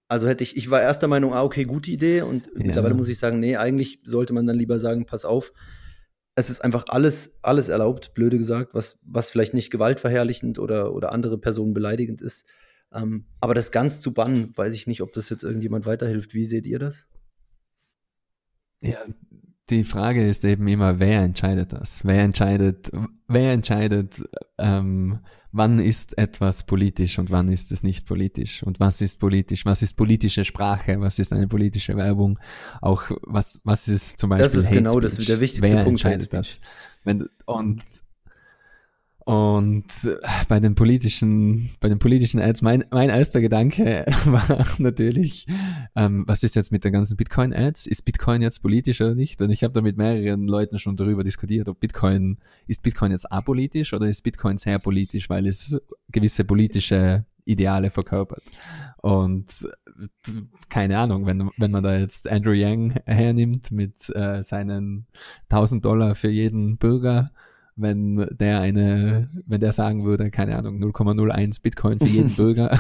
[0.09, 2.23] Also hätte ich, ich war erster Meinung, ah, okay, gute Idee.
[2.23, 2.53] Und Ja.
[2.55, 5.53] mittlerweile muss ich sagen, nee, eigentlich sollte man dann lieber sagen, pass auf,
[6.37, 11.13] es ist einfach alles, alles erlaubt, blöde gesagt, was, was vielleicht nicht gewaltverherrlichend oder, oder
[11.13, 12.47] andere Personen beleidigend ist.
[12.93, 16.35] Ähm, aber das ganz zu bannen, weiß ich nicht, ob das jetzt irgendjemand weiterhilft.
[16.35, 17.09] Wie seht ihr das?
[18.83, 18.99] Ja,
[19.71, 22.05] die Frage ist eben immer, wer entscheidet das?
[22.05, 22.91] Wer entscheidet,
[23.29, 24.23] wer entscheidet,
[24.59, 25.19] ähm,
[25.53, 28.63] wann ist etwas politisch und wann ist es nicht politisch?
[28.63, 29.65] Und was ist politisch?
[29.67, 31.01] Was ist politische Sprache?
[31.01, 32.39] Was ist eine politische Werbung?
[32.81, 35.27] Auch was, was ist zum Beispiel Das ist Hate genau das- Speech?
[35.27, 36.61] der wichtigste wer Punkt, entscheidet das?
[37.05, 37.83] Wenn, und
[39.27, 45.49] und äh, bei den politischen, bei den politischen Ads, mein, mein erster Gedanke war natürlich,
[45.97, 47.89] ähm, was ist jetzt mit der ganzen Bitcoin-Ads?
[47.89, 49.43] Ist Bitcoin jetzt politisch oder nicht?
[49.43, 53.33] Und ich habe da mit mehreren Leuten schon darüber diskutiert, ob Bitcoin, ist Bitcoin jetzt
[53.33, 55.77] apolitisch oder ist Bitcoin sehr politisch, weil es
[56.13, 58.45] gewisse politische Ideale verkörpert.
[58.99, 59.47] Und
[59.99, 60.31] äh,
[60.69, 65.09] keine Ahnung, wenn, wenn man da jetzt Andrew Yang hernimmt mit äh, seinen
[65.49, 67.33] 1000 Dollar für jeden Bürger,
[67.77, 72.79] wenn der eine, wenn der sagen würde, keine Ahnung, 0,01 Bitcoin für jeden Bürger,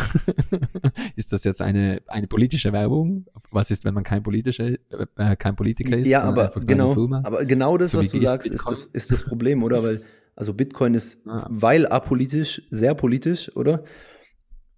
[1.16, 3.26] ist das jetzt eine, eine politische Werbung?
[3.50, 4.70] Was ist, wenn man kein politischer,
[5.16, 6.08] äh, kein Politiker ist?
[6.08, 9.62] ja, aber genau, aber genau das, So was du sagst, ist das, ist das Problem,
[9.62, 9.82] oder?
[9.82, 10.02] Weil,
[10.34, 11.46] also Bitcoin ist, Ah.
[11.50, 13.84] weil apolitisch, sehr politisch, oder?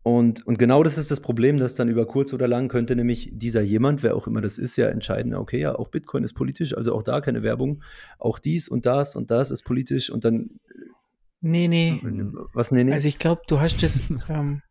[0.08, 3.30] Und, und genau das ist das Problem, dass dann über kurz oder lang könnte nämlich
[3.34, 6.74] dieser jemand, wer auch immer das ist, ja entscheiden, okay, ja, auch Bitcoin ist politisch,
[6.74, 7.82] also auch da keine Werbung,
[8.18, 10.60] auch dies und das und das ist politisch und dann,
[11.40, 12.00] Nee, nee.
[12.54, 12.92] was, nee, nee.
[12.92, 14.62] Also ich glaube, du hast das, ähm,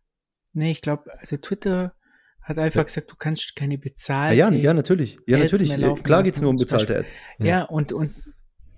[0.54, 1.94] nee, ich glaube, also Twitter
[2.42, 2.84] hat einfach Ja.
[2.84, 4.36] gesagt, du kannst keine Ah, bezahlte.
[4.38, 5.18] ja, ja, natürlich.
[5.28, 5.78] Ja, Ads natürlich.
[5.78, 7.16] mehr Ja, Klar geht es nur um bezahlte Ads.
[7.38, 8.16] Ja, und, und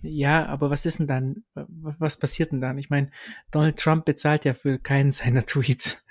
[0.01, 1.43] ja, aber was ist denn dann?
[1.53, 2.77] Was passiert denn dann?
[2.77, 3.11] Ich meine,
[3.51, 6.05] Donald Trump bezahlt ja für keinen seiner Tweets.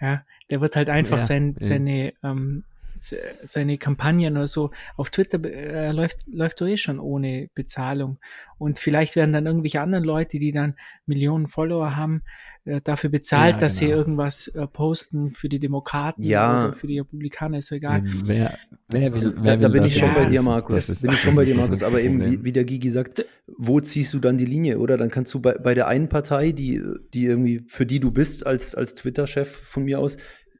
[0.00, 2.64] Ja, der wird halt einfach Ja, sein, seine, ähm,
[2.96, 8.18] seine Kampagnen oder so auf Twitter äh, läuft, läuft doch eh schon ohne Bezahlung.
[8.58, 10.74] Und vielleicht werden dann irgendwelche anderen Leute, die dann
[11.06, 12.22] Millionen Follower haben,
[12.64, 13.98] äh, dafür bezahlt, Ja, dass sie genau.
[13.98, 16.66] irgendwas äh, posten für die Demokraten Ja.
[16.68, 18.02] oder für die Republikaner, ist so egal.
[18.04, 18.56] Wer,
[18.88, 20.14] wer will, Da, wer da will bin das ich schon Ja.
[20.14, 20.88] bei dir, Das Markus.
[20.88, 21.78] ist- bin ich schon bei das dir, Markus.
[21.80, 23.26] das Aber eben, wie, wie der Gigi sagt,
[23.58, 24.96] wo ziehst du dann die Linie, oder?
[24.96, 26.80] Dann kannst du bei, bei der einen Partei, die,
[27.12, 30.16] die irgendwie, für die du bist, als, als Twitter-Chef von mir aus,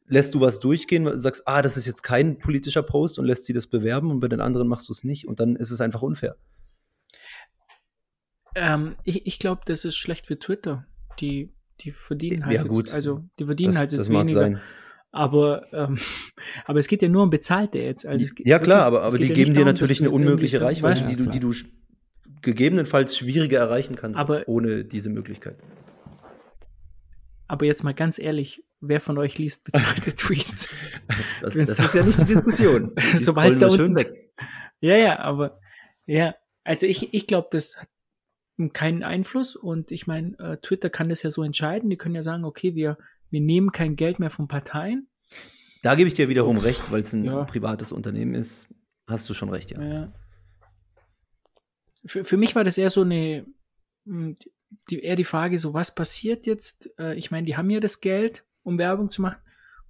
[0.07, 3.53] lässt du was durchgehen, sagst, ah, das ist jetzt kein politischer Post und lässt sie
[3.53, 6.03] das bewerben und bei den anderen machst du es nicht und dann ist es einfach
[6.03, 6.37] unfair.
[8.55, 10.87] Ähm, ich ich glaube, das ist schlecht für Twitter.
[11.21, 12.93] Die, die verdienen halt Ja, jetzt, gut.
[12.93, 14.41] also die verdienen Das, halt jetzt das mag weniger.
[14.41, 14.61] sein.
[15.11, 15.99] Aber, ähm,
[16.67, 18.05] aber es geht ja nur um bezahlte Ads.
[18.07, 21.03] Also es Ja, klar, aber, aber die ja geben dir natürlich eine jetzt unmögliche Reichweite,
[21.03, 21.53] Ja, die, du, die du
[22.43, 25.59] gegebenenfalls schwieriger erreichen kannst, Aber- ohne diese Möglichkeit.
[27.47, 30.69] Aber jetzt mal ganz ehrlich, wer von euch liest bezahlte Tweets?
[31.41, 32.93] Das, das da- ist ja nicht die Diskussion.
[33.17, 34.33] Sobald scrollen da unten- weg.
[34.81, 35.61] Ja, ja, aber
[36.07, 37.89] ja, also ich, ich glaube, das hat
[38.73, 41.91] keinen Einfluss und ich meine, äh, Twitter kann das ja so entscheiden.
[41.91, 42.99] Die können ja sagen, okay, wir,
[43.31, 45.09] wir nehmen kein Geld mehr von Parteien.
[45.83, 47.45] Da gebe ich dir wiederum recht, weil es ein Ja.
[47.45, 48.69] privates Unternehmen ist.
[49.07, 49.83] Hast du schon recht, ja.
[49.83, 50.13] Ja.
[52.07, 53.47] Für, für mich war das eher so eine,
[54.05, 54.35] mh,
[54.91, 56.91] die, eher die Frage, so was passiert jetzt?
[56.99, 59.37] Äh, ich meine, die haben ja das Geld, um Werbung zu machen.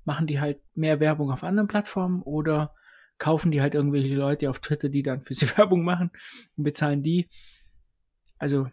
[0.05, 2.75] Machen die halt mehr Werbung auf anderen Plattformen oder
[3.17, 6.11] kaufen die halt irgendwelche Leute auf Twitter, die dann für sie Werbung machen
[6.57, 7.29] und bezahlen die?
[8.39, 8.69] Also,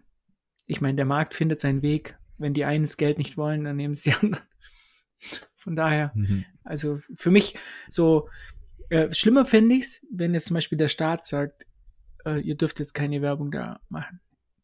[0.66, 2.18] ich meine, der Markt findet seinen Weg.
[2.38, 4.44] Wenn die einen das Geld nicht wollen, dann nehmen es die anderen.
[5.54, 6.46] Von daher, Mhm.
[6.64, 7.56] also für mich
[7.88, 8.28] so
[8.90, 11.68] äh, schlimmer fände ich es, wenn jetzt zum Beispiel der Staat sagt,
[12.26, 14.20] äh, ihr dürft jetzt keine Werbung da machen.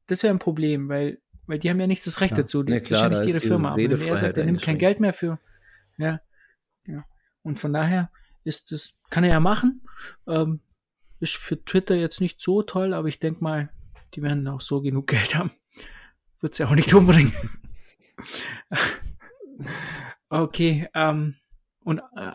[0.08, 2.38] Das wäre ein Problem, weil, weil die haben ja nicht das Recht Ja.
[2.38, 2.64] dazu.
[2.64, 3.70] Die, das klar, ja nicht die Firma.
[3.70, 4.78] Aber wenn er sagt, er nimmt kein.
[4.78, 5.40] Geld mehr für,
[5.98, 6.22] ja,
[6.86, 7.06] ja.
[7.42, 8.12] Und von daher
[8.44, 9.82] ist das, kann er ja machen.
[10.28, 10.62] Ähm,
[11.20, 13.70] ist für Twitter jetzt nicht so toll, aber ich denke mal,
[14.14, 15.52] die werden auch so genug Geld haben.
[16.42, 17.34] wird es ja auch nicht umbringen.
[20.30, 21.36] okay, ähm,
[21.84, 22.34] und äh,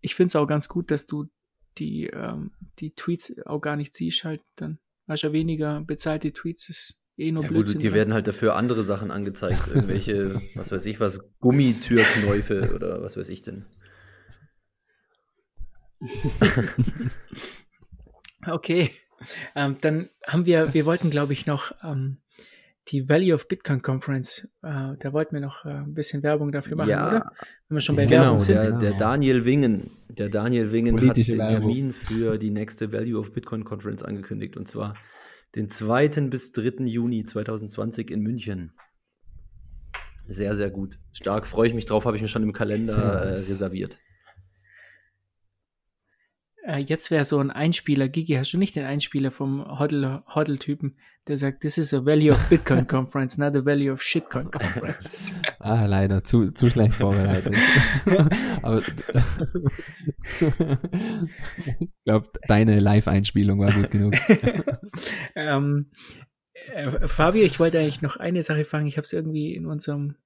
[0.00, 1.28] ich finde es auch ganz gut, dass du
[1.78, 6.68] die, ähm, die Tweets auch gar nicht siehst, halt dann hast ja weniger bezahlte Tweets,
[6.68, 7.74] ist eh nur Ja, Blödsinn.
[7.76, 7.96] gut, dir dran.
[7.98, 9.68] werden halt dafür andere Sachen angezeigt.
[9.68, 13.64] Irgendwelche, was weiß ich, was, Gummitürknäufe oder was weiß ich denn.
[18.46, 18.90] Okay,
[19.54, 22.18] ähm, dann haben wir, wir wollten, glaube ich, noch ähm,
[22.88, 26.76] die Value of Bitcoin Conference, äh, da wollten wir noch äh, ein bisschen Werbung dafür
[26.76, 27.32] machen, Ja, oder?
[27.68, 28.62] Wenn wir schon bei Genau, Werbung sind.
[28.62, 31.68] Der, der Daniel Wingen, der Daniel Wingen Politische hat den Werbung.
[31.70, 34.94] Termin für die nächste Value of Bitcoin Conference angekündigt und zwar
[35.54, 36.08] den 2.
[36.28, 36.84] bis 3.
[36.84, 38.72] Juni 2020 in München.
[40.26, 40.98] Sehr, sehr gut.
[41.12, 43.98] Stark, freue ich mich drauf, habe ich mir schon im Kalender äh, reserviert.
[46.66, 50.96] Äh, jetzt wäre so ein Einspieler, Gigi, hast du nicht den Einspieler vom Hodl- Hodl-Typen,
[51.28, 55.12] der sagt, this is a Value of Bitcoin Conference, not a Value of Shitcoin Conference.
[55.60, 57.54] Ah, leider, zu, zu schlecht vorbereitet.
[58.62, 58.82] Aber
[61.80, 64.12] ich glaube, deine Live-Einspielung war gut genug.
[65.34, 65.90] ähm,
[66.74, 68.86] äh, Fabio, ich wollte eigentlich noch eine Sache fragen.
[68.86, 70.16] Ich habe es irgendwie in unserem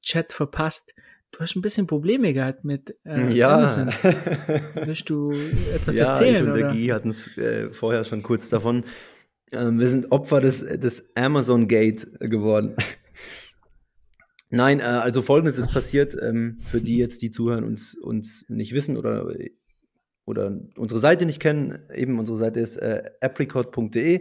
[0.00, 0.94] Chat verpasst.
[1.32, 3.56] Du hast ein bisschen Probleme gehabt mit äh, ja.
[3.56, 3.88] Amazon.
[4.74, 5.32] Willst du
[5.74, 6.34] etwas ja, erzählen?
[6.34, 6.68] ich und der?
[6.68, 8.84] Guy hatten es äh, vorher schon kurz davon.
[9.50, 12.76] Ähm, wir sind Opfer des, des Amazon Gate geworden.
[14.50, 18.74] Nein, äh, also folgendes ist passiert, ähm, für die jetzt, die zuhören, uns, uns nicht
[18.74, 19.34] wissen oder,
[20.26, 21.78] oder unsere Seite nicht kennen.
[21.94, 24.20] Eben unsere Seite ist äh, apricot.de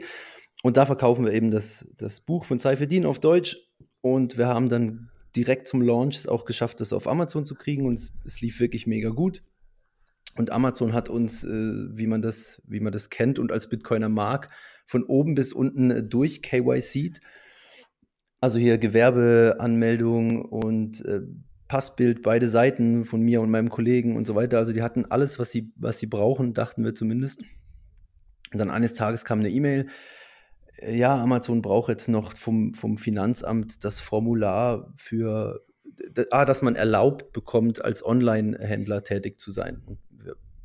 [0.64, 3.58] und da verkaufen wir eben das, das Buch von Seifedin auf Deutsch
[4.00, 7.86] und wir haben dann direkt zum Launch es auch geschafft, das auf Amazon zu kriegen
[7.86, 9.44] und es, es lief wirklich mega gut.
[10.36, 14.10] Und Amazon hat uns, äh, wie, man das, wie man das kennt und als Bitcoiner
[14.10, 14.50] mag,
[14.86, 17.14] von oben bis unten äh, durch KYC.
[18.40, 21.22] Also hier Gewerbeanmeldung und äh,
[21.68, 24.58] Passbild, beide Seiten von mir und meinem Kollegen und so weiter.
[24.58, 27.44] Also die hatten alles, was sie, was sie brauchen, dachten wir zumindest.
[28.52, 29.88] Und dann eines Tages kam eine E-Mail,
[30.88, 35.64] ja, Amazon braucht jetzt noch vom, vom Finanzamt das Formular für,
[36.32, 39.82] ah, dass man erlaubt bekommt, als Online-Händler tätig zu sein.
[39.86, 40.00] Und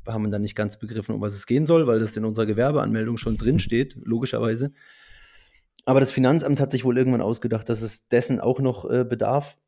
[0.04, 2.46] wir haben dann nicht ganz begriffen, um was es gehen soll, weil das in unserer
[2.46, 4.72] Gewerbeanmeldung schon drin steht, logischerweise.
[5.84, 9.58] Aber das Finanzamt hat sich wohl irgendwann ausgedacht, dass es dessen auch noch äh, bedarf.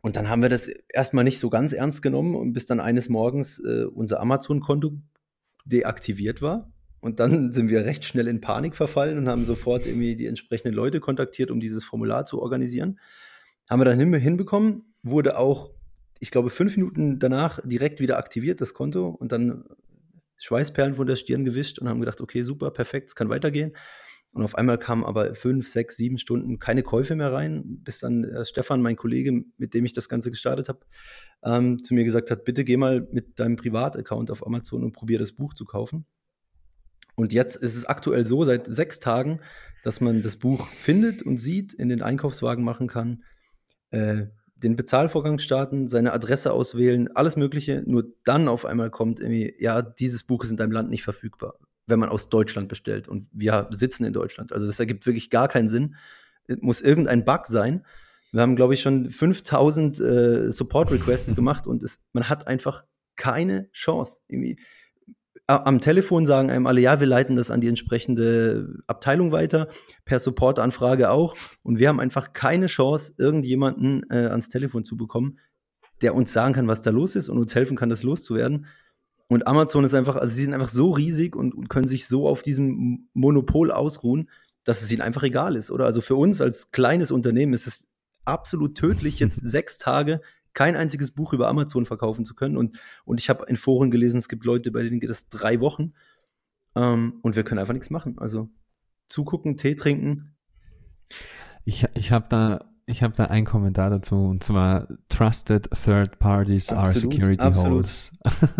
[0.00, 3.08] Und dann haben wir das erstmal nicht so ganz ernst genommen, und bis dann eines
[3.08, 4.98] Morgens äh, unser Amazon-Konto
[5.64, 6.72] deaktiviert war.
[7.02, 10.72] Und dann sind wir recht schnell in Panik verfallen und haben sofort irgendwie die entsprechenden
[10.72, 13.00] Leute kontaktiert, um dieses Formular zu organisieren.
[13.68, 15.72] Haben wir dann hin, hinbekommen, wurde auch,
[16.20, 19.64] ich glaube, fünf Minuten danach direkt wieder aktiviert, das Konto, und dann
[20.36, 23.72] Schweißperlen von der Stirn gewischt und haben gedacht, okay, super, perfekt, es kann weitergehen.
[24.30, 28.22] Und auf einmal kamen aber fünf, sechs, sieben Stunden keine Käufe mehr rein, bis dann
[28.22, 30.86] äh, Stefan, mein Kollege, mit dem ich das Ganze gestartet habe,
[31.44, 35.18] ähm, zu mir gesagt hat, bitte geh mal mit deinem Privataccount auf Amazon und probier
[35.18, 36.06] das Buch zu kaufen.
[37.14, 39.40] Und jetzt ist es aktuell so, seit sechs Tagen,
[39.82, 43.24] dass man das Buch findet und sieht, in den Einkaufswagen machen kann,
[43.90, 44.26] äh,
[44.62, 47.82] den Bezahlvorgang starten, seine Adresse auswählen, alles Mögliche.
[47.84, 51.54] Nur dann auf einmal kommt irgendwie, ja, dieses Buch ist in deinem Land nicht verfügbar,
[51.86, 53.08] wenn man aus Deutschland bestellt.
[53.08, 54.52] Und wir sitzen in Deutschland.
[54.52, 55.96] Also das ergibt wirklich gar keinen Sinn.
[56.46, 57.84] Es muss irgendein Bug sein.
[58.30, 62.84] Wir haben, glaube ich, schon 5000 äh, Support-Requests gemacht und es, man hat einfach
[63.16, 64.20] keine Chance.
[64.28, 64.58] Irgendwie,
[65.56, 69.68] am Telefon sagen einem alle, ja, wir leiten das an die entsprechende Abteilung weiter,
[70.04, 71.36] per Support-Anfrage auch.
[71.62, 75.38] Und wir haben einfach keine Chance, irgendjemanden äh, ans Telefon zu bekommen,
[76.00, 78.66] der uns sagen kann, was da los ist und uns helfen kann, das loszuwerden.
[79.28, 82.28] Und Amazon ist einfach, also sie sind einfach so riesig und, und können sich so
[82.28, 84.28] auf diesem Monopol ausruhen,
[84.64, 85.86] dass es ihnen einfach egal ist, oder?
[85.86, 87.86] Also für uns als kleines Unternehmen ist es
[88.24, 90.20] absolut tödlich, jetzt sechs Tage
[90.54, 92.56] kein einziges Buch über Amazon verkaufen zu können.
[92.56, 95.60] Und, und ich habe in Foren gelesen, es gibt Leute, bei denen geht das drei
[95.60, 95.92] Wochen.
[96.74, 98.18] Ähm, und wir können einfach nichts machen.
[98.18, 98.48] Also
[99.08, 100.34] zugucken, Tee trinken.
[101.64, 106.70] Ich, ich habe da, ich hab da einen Kommentar dazu und zwar Trusted Third Parties
[106.70, 107.72] are Absolut, Security absolut.
[107.72, 108.12] Holes.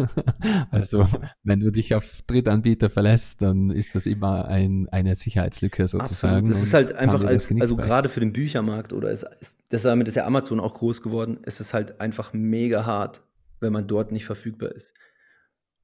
[0.70, 1.08] also,
[1.42, 6.46] wenn du dich auf Drittanbieter verlässt, dann ist das immer ein, eine Sicherheitslücke sozusagen.
[6.46, 10.06] Das ist halt einfach als, also gerade für den Büchermarkt oder es, ist, das damit
[10.06, 13.22] ist ja Amazon auch groß geworden, es ist halt einfach mega hart,
[13.60, 14.92] wenn man dort nicht verfügbar ist.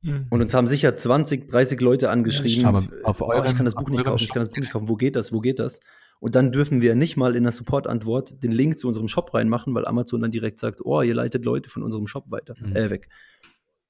[0.02, 0.26] Mhm.
[0.28, 2.66] Und uns haben sicher 20, 30 Leute angeschrieben.
[2.66, 4.88] Aber auf oh, ich kann das Buch nicht kaufen, ich kann das Buch nicht kaufen.
[4.88, 5.32] Wo geht das?
[5.32, 5.80] Wo geht das?
[6.20, 9.74] Und dann dürfen wir nicht mal in der Support-Antwort den Link zu unserem Shop reinmachen,
[9.74, 12.76] weil Amazon dann direkt sagt, oh, ihr leitet Leute von unserem Shop weiter, Mhm.
[12.76, 13.08] äh, weg.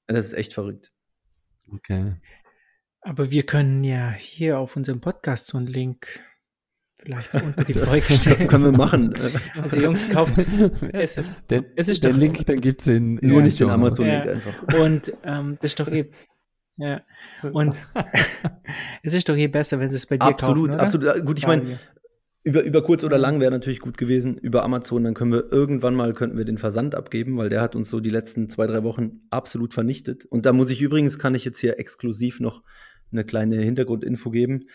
[0.07, 0.93] Das ist echt verrückt.
[1.73, 2.15] Okay.
[3.01, 6.21] Aber wir können ja hier auf unserem Podcast so einen Link
[6.99, 8.47] vielleicht unter die Folge stellen.
[8.47, 9.13] Können wir machen.
[9.61, 10.37] Also Jungs, kauft
[10.93, 11.15] es.
[11.49, 13.69] Den, Es ist den doch- Link, den gibt's in, in Nur nicht den.
[13.69, 14.31] Amazon-Link Ja.
[14.31, 14.79] einfach.
[14.79, 16.09] Und ähm, das ist doch eh.
[16.77, 17.01] Ja.
[17.51, 17.75] Und
[19.03, 20.81] es ist doch eh besser, wenn sie es bei dir Absolut, kaufen, oder?
[20.81, 21.25] absolut.
[21.25, 21.79] Gut, ich meine,
[22.43, 24.37] über, über kurz oder lang wäre natürlich gut gewesen.
[24.37, 27.75] Über Amazon, dann können wir irgendwann mal könnten wir den Versand abgeben, weil der hat
[27.75, 30.25] uns so die letzten zwei, drei Wochen absolut vernichtet.
[30.25, 32.63] Und da muss ich übrigens, kann ich jetzt hier exklusiv noch
[33.11, 34.65] eine kleine Hintergrundinfo geben.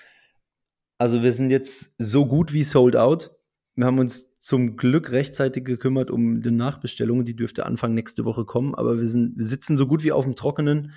[0.99, 3.35] Also wir sind jetzt so gut wie sold out.
[3.75, 7.25] Wir haben uns zum Glück rechtzeitig gekümmert um die Nachbestellung.
[7.25, 8.75] Die dürfte Anfang nächste Woche kommen.
[8.75, 10.93] Aber wir, sind, wir sitzen so gut wie auf dem Trockenen.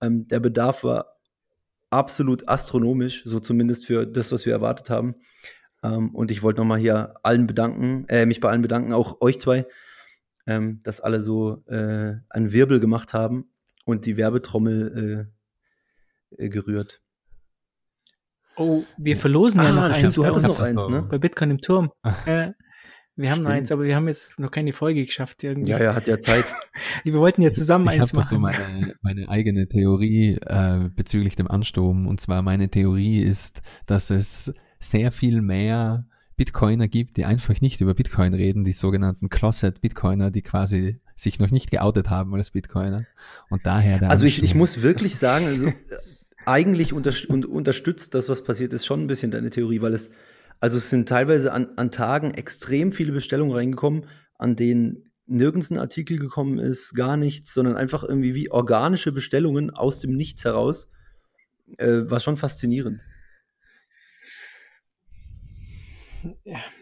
[0.00, 1.18] Ähm, der Bedarf war
[1.90, 5.16] absolut astronomisch, so zumindest für das, was wir erwartet haben.
[5.82, 9.38] Ähm, und ich wollte nochmal hier allen bedanken, äh, mich bei allen bedanken, auch euch
[9.38, 9.66] zwei,
[10.46, 13.50] ähm, dass alle so äh, einen Wirbel gemacht haben
[13.84, 15.28] und die Werbetrommel
[16.38, 17.01] äh, äh, gerührt.
[18.56, 21.02] Oh, wir verlosen ja Ah, noch stimmt, eins du hattest noch eins, ne?
[21.02, 21.90] Bei Bitcoin im Turm.
[22.26, 22.50] Äh,
[23.14, 23.46] wir haben noch Stimmt.
[23.48, 25.70] eins, aber wir haben jetzt noch keine Folge geschafft irgendwie.
[25.70, 26.44] Ja, er hat ja Zeit.
[27.04, 28.56] Wir wollten ja zusammen Ich habe eins da so machen.
[28.72, 32.06] meine, meine eigene Theorie äh, bezüglich dem Ansturm.
[32.06, 37.82] Und zwar meine Theorie ist, dass es sehr viel mehr Bitcoiner gibt, die einfach nicht
[37.82, 43.04] über Bitcoin reden, die sogenannten Closet-Bitcoiner, die quasi sich noch nicht geoutet haben als Bitcoiner.
[43.50, 45.70] Und daher der Also ich, ich muss wirklich sagen, also
[46.46, 50.10] eigentlich unter, und unterstützt das, was passiert ist, schon ein bisschen deine Theorie, weil es,
[50.60, 54.06] also es sind teilweise an, an Tagen extrem viele Bestellungen reingekommen,
[54.38, 59.70] an denen nirgends ein Artikel gekommen ist, gar nichts, sondern einfach irgendwie wie organische Bestellungen
[59.70, 60.90] aus dem Nichts heraus.
[61.78, 63.00] Äh, war schon faszinierend.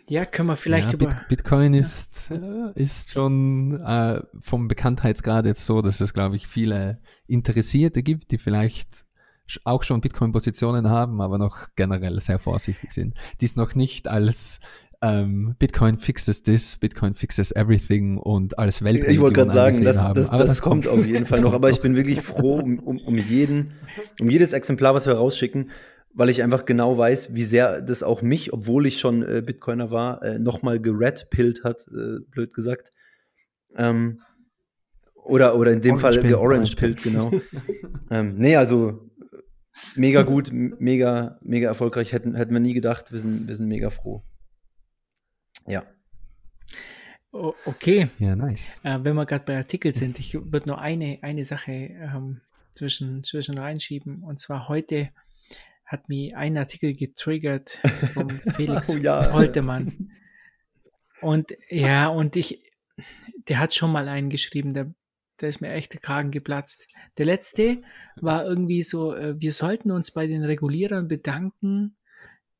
[0.08, 1.06] Ja, können wir vielleicht ja, über.
[1.06, 6.46] Bit Bitcoin ist, äh, ist schon äh, vom Bekanntheitsgrad jetzt so, dass es, glaube ich,
[6.46, 9.06] viele Interessierte gibt, die vielleicht
[9.64, 14.60] auch schon Bitcoin-Positionen haben, aber noch generell sehr vorsichtig sind, die es noch nicht als
[15.02, 19.96] ähm, Bitcoin fixes this, Bitcoin fixes everything und als Welt Ich wollte gerade sagen, das,
[20.14, 22.56] das, Aber das, kommt auf jeden Fall Das noch, kommt aber ich bin wirklich froh
[22.56, 23.72] um, um, um jeden,
[24.20, 25.70] um jedes Exemplar, was wir rausschicken,
[26.12, 29.90] weil ich einfach genau weiß, wie sehr das auch mich, obwohl ich schon äh, Bitcoiner
[29.90, 32.90] war, äh, nochmal geredpillt hat, äh, blöd gesagt.
[33.76, 34.18] Ähm,
[35.14, 37.30] oder, oder in dem Orange Fall Pill, georange Orange pillt, genau.
[38.10, 39.09] ähm, nee, also
[39.96, 43.90] mega gut, mega, mega erfolgreich, hätten, hätten wir nie gedacht, wir sind, wir sind mega
[43.90, 44.22] froh.
[45.66, 45.84] Ja.
[47.32, 48.80] Okay, Ja, nice.
[48.82, 52.40] äh, wenn wir gerade bei Artikeln sind, ich würde nur eine, eine Sache ähm,
[52.74, 54.22] zwischen, zwischen reinschieben.
[54.24, 55.10] Und zwar heute
[55.84, 57.78] hat mich ein Artikel getriggert
[58.14, 59.32] vom Felix Oh ja.
[59.32, 60.10] Holtemann.
[61.20, 62.62] Und ja, und ich,
[63.48, 64.92] der hat schon mal einen geschrieben, der,
[65.40, 66.94] der ist mir echt der Kragen geplatzt.
[67.18, 67.82] Der letzte
[68.16, 71.96] war irgendwie so, äh, wir sollten uns bei den Regulierern bedanken,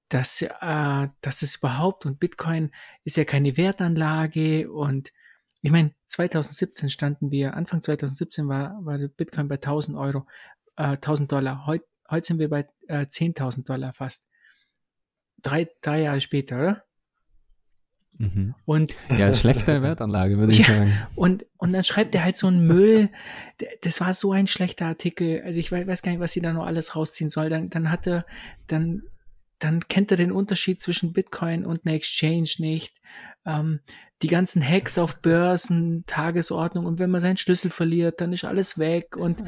[0.09, 2.73] dass, äh, dass es überhaupt und Bitcoin
[3.05, 5.13] ist ja keine Wertanlage und
[5.63, 10.27] ich meine, 2017 standen wir, Anfang 2017 war, war Bitcoin bei 1000 Euro,
[10.77, 11.67] äh, 1000 Dollar.
[11.67, 14.29] Heute heute sind wir bei äh, 10.000 Dollar fast.
[15.43, 16.85] Drei, drei Jahre später, oder?
[18.21, 18.55] Mhm.
[18.67, 20.67] Und Ja, schlechte Wertanlage, würde ich Ja.
[20.67, 20.93] sagen.
[21.15, 23.09] Und, und dann schreibt er halt so einen Müll.
[23.83, 25.43] Das war so ein schlechter Artikel.
[25.43, 27.49] Also ich wei- weiß gar nicht, was sie da noch alles rausziehen soll.
[27.49, 28.27] Dann, dann hat er,
[28.67, 29.03] dann,
[29.59, 33.01] dann kennt er den Unterschied zwischen Bitcoin und einer Exchange nicht.
[33.47, 33.81] Ähm,
[34.23, 38.79] die ganzen Hacks auf Börsen, Tagesordnung und wenn man seinen Schlüssel verliert, dann ist alles
[38.79, 39.17] weg.
[39.17, 39.43] Und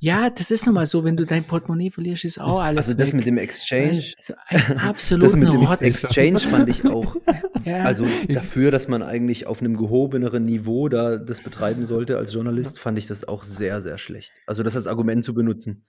[0.00, 2.98] ja, das ist nun mal so, wenn du dein Portemonnaie verlierst, ist auch alles Also
[2.98, 3.06] weg.
[3.06, 5.80] das mit dem Exchange, also ein das mit dem Rotz.
[5.80, 7.16] Exchange fand ich auch
[7.64, 7.84] Ja.
[7.84, 12.78] Also dafür, dass man eigentlich auf einem gehobeneren Niveau da das betreiben sollte als Journalist,
[12.78, 14.32] fand ich das auch sehr, sehr schlecht.
[14.46, 15.84] Also das als Argument zu benutzen.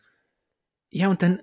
[0.89, 1.39] Ja, und dann,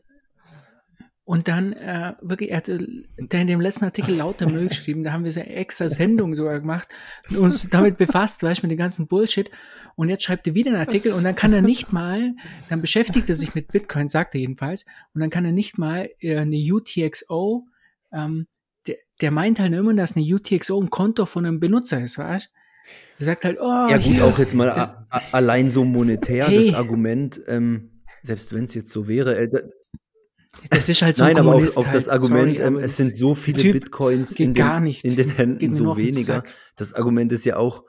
[1.27, 2.79] und dann, äh, wirklich, er hatte
[3.19, 6.35] der in dem letzten Artikel lauter Müll geschrieben, da haben wir so eine extra Sendung
[6.37, 6.89] sogar gemacht
[7.29, 9.51] und uns damit befasst, weißt du, mit dem ganzen Bullshit.
[9.97, 12.35] Und jetzt schreibt er wieder einen Artikel und dann kann er nicht mal,
[12.69, 16.09] dann beschäftigt er sich mit Bitcoin, sagt er jedenfalls, und dann kann er nicht mal
[16.21, 17.67] äh, eine UTXO,
[18.13, 18.47] ähm,
[18.87, 22.47] der, der meint halt immer, dass eine UTXO ein Konto von einem Benutzer ist, weißt
[22.47, 22.51] du?
[23.19, 24.95] Er sagt halt, oh, Ja gut, hier, auch jetzt mal das-
[25.33, 26.67] allein so monetär Hey.
[26.69, 27.91] das Argument, ähm,
[28.23, 29.63] selbst wenn es jetzt so wäre, äh,
[30.71, 32.11] das ist halt so ein nein, aber auch, auch das halt.
[32.11, 35.97] Argument, Sorry, ähm, es das- sind so viele Bitcoins in den, in den Händen, so
[35.97, 36.43] weniger.
[36.77, 37.85] Das Argument ist ja auch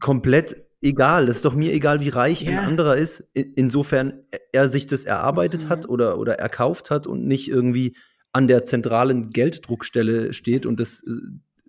[0.00, 1.26] komplett egal.
[1.26, 2.60] Das ist doch mir egal, wie reich Ja.
[2.60, 4.20] ein anderer ist, in- insofern
[4.52, 5.90] er sich das erarbeitet hat Mhm.
[5.90, 7.96] oder, oder erkauft hat und nicht irgendwie
[8.32, 11.10] an der zentralen Gelddruckstelle steht und das äh,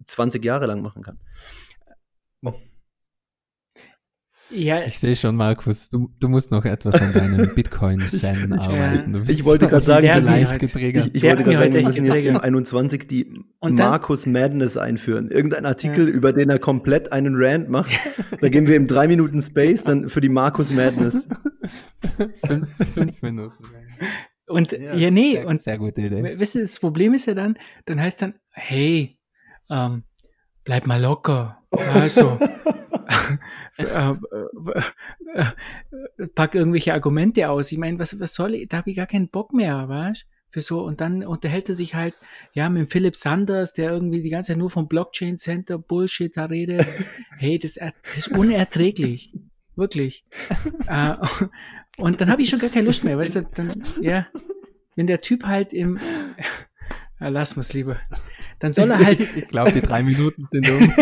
[0.06, 1.18] 20 Jahre lang machen kann.
[4.52, 9.14] Ja, Ich sehe schon, Markus, du, du musst noch etwas an deinem Bitcoin-Zen arbeiten.
[9.14, 10.64] Du bist Ich wollte gerade sagen, so leicht halt-.
[10.64, 10.76] Ich,
[11.16, 12.44] ich wollte gerade sagen, wir müssen jetzt getriggert.
[12.44, 15.30] 21 die Und dann- Markus Madness einführen.
[15.30, 17.92] Irgendein Artikel, über den er komplett einen Rant macht.
[18.42, 21.28] Da gehen wir im 3 Minuten Space dann für die Markus Madness.
[22.46, 23.64] fünf, fünf Minuten.
[24.48, 26.40] Und ja, nee, sehr, und sehr gute Idee.
[26.40, 29.20] Wisst ihr, das Problem ist ja dann, dann heißt dann, hey,
[29.70, 30.04] ähm,
[30.64, 31.62] bleib mal locker.
[31.94, 32.40] Also,
[33.78, 34.16] äh, äh,
[35.36, 37.72] äh, pack irgendwelche Argumente aus.
[37.72, 38.70] Ich meine, was, was soll ich?
[38.70, 41.96] Da habe ich gar keinen Bock mehr, weißt Für so, und dann unterhält er sich
[41.96, 42.16] halt,
[42.54, 46.46] ja, mit Philipp Sanders, der irgendwie die ganze Zeit nur vom Blockchain Center Bullshit da
[46.46, 46.88] redet.
[47.38, 49.34] Hey, das, das ist unerträglich.
[49.76, 50.26] Wirklich.
[50.88, 51.16] äh,
[51.98, 54.28] und dann habe ich schon gar keine Lust mehr, weißt du, dann, ja,
[54.96, 55.98] wenn der Typ halt im,
[57.20, 57.98] ja, lass mal's lieber,
[58.60, 60.94] dann soll er halt, Ich glaube, die drei Minuten sind um.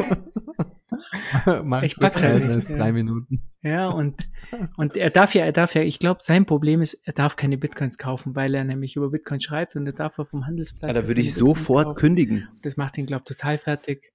[1.84, 3.41] Ich pack's halt nicht, drei Minuten.
[3.61, 4.30] ja, und,
[4.78, 7.57] und er darf ja, er darf ja, ich glaube, sein Problem ist, er darf keine
[7.57, 10.89] Bitcoins kaufen, weil er nämlich über Bitcoin schreibt und er darf er vom Handelsplatz.
[10.89, 11.99] Ja, da würde ich sofort kaufen.
[11.99, 12.49] kündigen.
[12.61, 14.13] Das macht ihn, glaube ich, total fertig.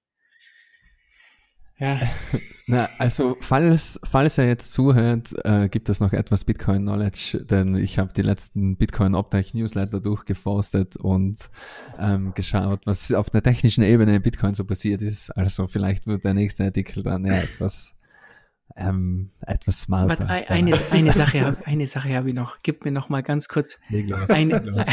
[1.83, 1.99] Ja,
[2.65, 7.99] Na, also falls, falls er jetzt zuhört, äh, gibt es noch etwas Bitcoin-Knowledge, denn ich
[7.99, 11.39] habe die letzten Bitcoin-Obtech-Newsletter durchgeforstet und
[11.99, 15.29] ähm, geschaut, was auf der technischen Ebene in Bitcoin so passiert ist.
[15.31, 17.95] Also vielleicht wird der nächste Artikel dann ja etwas,
[18.77, 20.19] ähm, etwas smarter.
[20.19, 22.59] warte, ein- eine, eine Sache, eine Sache habe ich noch.
[22.63, 24.87] Gib mir noch mal ganz kurz los, eine, los.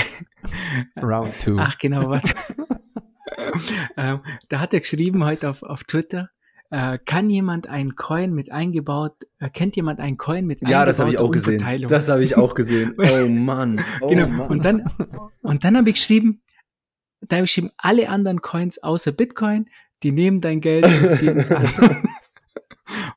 [1.01, 1.57] Round two.
[1.57, 2.34] Ach genau, warte.
[3.97, 6.30] ähm, da hat er geschrieben heute auf, auf Twitter,
[6.70, 10.98] äh, kann jemand einen Coin mit eingebaut, äh, kennt jemand einen Coin mit Ja, das
[10.98, 11.62] habe ich auch gesehen.
[11.88, 12.94] Das habe ich auch gesehen.
[12.98, 13.84] Oh Mann.
[14.00, 14.28] Oh genau.
[14.28, 14.48] Mann.
[14.48, 14.90] Und dann,
[15.42, 16.42] und dann habe ich geschrieben,
[17.20, 19.68] da habe ich geschrieben, alle anderen Coins außer Bitcoin,
[20.02, 21.68] die nehmen dein Geld und es geben es an.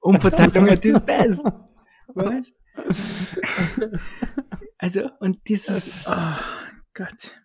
[0.02, 1.46] Umverteilung at its best.
[2.14, 2.56] Weißt?
[4.80, 6.14] Also, und dieses, oh
[6.94, 7.40] Gott.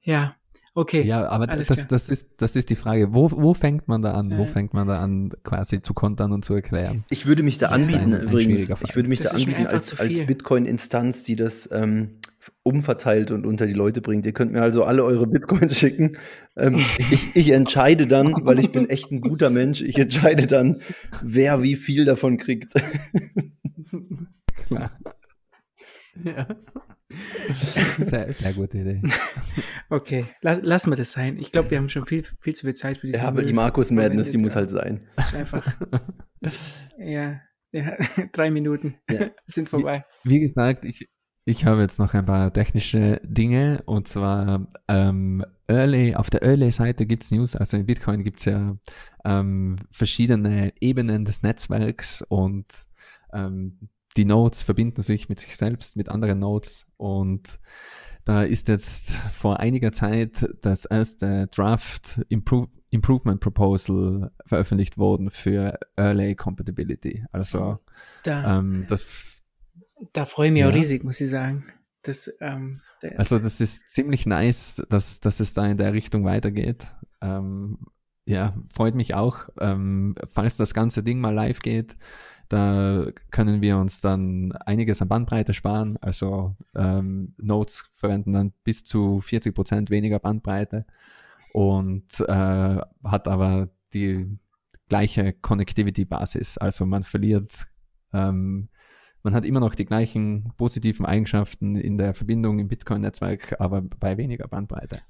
[0.00, 0.36] Ja,
[0.78, 1.02] okay.
[1.02, 1.86] Ja, aber Alles das, klar.
[1.90, 3.12] das, ist, das ist die Frage.
[3.14, 4.36] Wo, wo fängt man da an?
[4.38, 7.04] Wo fängt man da an, quasi zu kontern und zu erklären?
[7.10, 8.66] Ich würde mich da anbieten ein- ein übrigens.
[8.66, 8.78] Fall.
[8.88, 10.18] Ich würde mich Das da anbieten als, als.
[10.26, 12.20] Bitcoin-Instanz, die das ähm,
[12.62, 14.24] umverteilt und unter die Leute bringt.
[14.26, 16.16] Ihr könnt mir also alle eure Bitcoins schicken.
[16.56, 20.80] Ähm, ich, ich entscheide dann, weil ich bin echt ein guter Mensch, ich entscheide dann,
[21.22, 22.72] wer wie viel davon kriegt.
[24.66, 24.92] Klar.
[26.24, 26.46] Ja.
[27.98, 29.02] Sehr, sehr gute Idee.
[29.90, 31.38] Okay, lass, lassen wir das sein.
[31.38, 33.54] Ich glaube, wir haben schon viel, viel zu viel Zeit für diese Ja, aber die
[33.54, 35.06] Markus Madness, die muss halt sein.
[35.16, 35.66] Ist einfach.
[36.98, 37.40] ja,
[37.72, 37.96] ja,
[38.32, 39.30] drei Minuten Ja.
[39.46, 40.04] sind vorbei.
[40.24, 41.08] Wie gesagt, ich,
[41.46, 47.06] ich habe jetzt noch ein paar technische Dinge und zwar ähm, Early, auf der Early-Seite
[47.06, 48.76] gibt's News, also in Bitcoin gibt's ja
[49.24, 52.66] ähm, verschiedene Ebenen des Netzwerks und
[53.32, 57.58] ähm, die Nodes verbinden sich mit sich selbst, mit anderen Nodes und
[58.24, 65.78] da ist jetzt vor einiger Zeit das erste Draft Improve, Improvement Proposal veröffentlicht worden für
[65.96, 67.24] Early Compatibility.
[67.32, 67.78] Also
[68.24, 69.06] Da, ähm, das
[70.12, 70.68] da freue ich mich ja.
[70.68, 71.64] auch riesig, muss ich sagen.
[72.02, 72.80] Das, ähm,
[73.16, 76.86] Also das ist ziemlich nice, dass, dass es da in der Richtung weitergeht.
[77.20, 77.78] Ähm,
[78.24, 79.48] ja, freut mich auch.
[79.58, 81.96] Ähm, falls das ganze Ding mal live geht,
[82.48, 85.98] da können wir uns dann einiges an Bandbreite sparen.
[86.00, 90.86] Also ähm, Nodes verwenden dann bis zu 40 Prozent weniger Bandbreite
[91.52, 94.38] und äh, hat aber die
[94.88, 96.58] gleiche Connectivity-Basis.
[96.58, 97.66] Also man verliert
[98.12, 98.68] ähm,
[99.22, 104.16] man hat immer noch die gleichen positiven Eigenschaften in der Verbindung im Bitcoin-Netzwerk, aber bei
[104.16, 105.00] weniger Bandbreite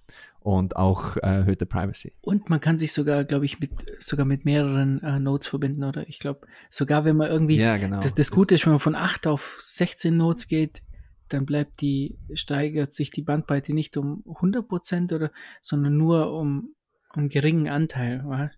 [0.40, 2.12] und auch erhöhte Privacy.
[2.22, 6.08] und man kann sich sogar, glaube ich, mit sogar mit mehreren äh, Nodes verbinden, oder?
[6.08, 8.00] Ich glaube, sogar wenn man irgendwie Ja, genau.
[8.00, 10.82] das, das Gute ist, wenn man von 8 auf 16 Nodes geht,
[11.28, 15.30] dann bleibt die, steigert sich die Bandbreite nicht um 100% oder,
[15.60, 16.74] sondern nur um,
[17.14, 18.50] um einen geringen Anteil, wa?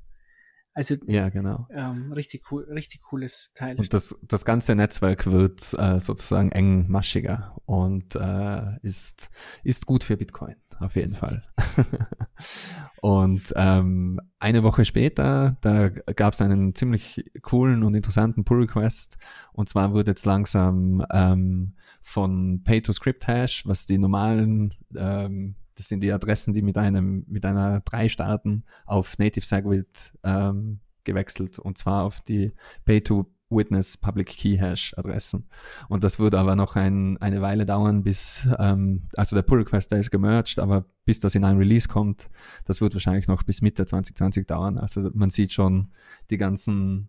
[0.73, 1.66] Also, ja, genau.
[1.71, 3.77] ähm, richtig cool, richtig cooles Teil.
[3.77, 9.31] Und das, das ganze Netzwerk wird äh, sozusagen engmaschiger und äh, ist,
[9.64, 11.43] ist gut für Bitcoin, auf jeden Fall.
[13.01, 19.18] und ähm, eine Woche später, da gab es einen ziemlich coolen und interessanten Pull-Request.
[19.53, 26.12] Und zwar wird jetzt langsam ähm, von Pay-to-Script-Hash, was die normalen, ähm, das sind die
[26.12, 31.59] Adressen, die mit einem, mit einer 3 starten, auf Native Segwit ähm, gewechselt.
[31.59, 32.53] Und zwar auf die
[32.85, 35.49] Pay-to-Witness Public Key Hash Adressen.
[35.89, 39.91] Und das würde aber noch ein, eine Weile dauern, bis, ähm, also der Pull Request,
[39.93, 42.28] der ist gemerged, aber bis das in ein Release kommt,
[42.66, 44.76] das wird wahrscheinlich noch bis Mitte 2020 dauern.
[44.76, 45.93] Also man sieht schon
[46.28, 47.09] die ganzen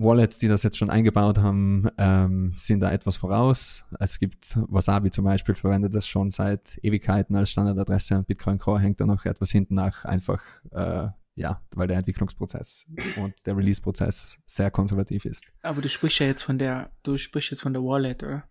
[0.00, 3.84] Wallets, die das jetzt schon eingebaut haben, ähm, sind da etwas voraus.
[3.98, 8.80] Es gibt Wasabi zum Beispiel, verwendet das schon seit Ewigkeiten als Standardadresse und Bitcoin Core
[8.80, 10.42] hängt da noch etwas hinten nach, einfach
[10.72, 12.86] äh, ja, weil der Entwicklungsprozess
[13.16, 15.44] und der Release-Prozess sehr konservativ ist.
[15.62, 18.44] Aber du sprichst ja jetzt von der, du sprichst jetzt von der Wallet, oder?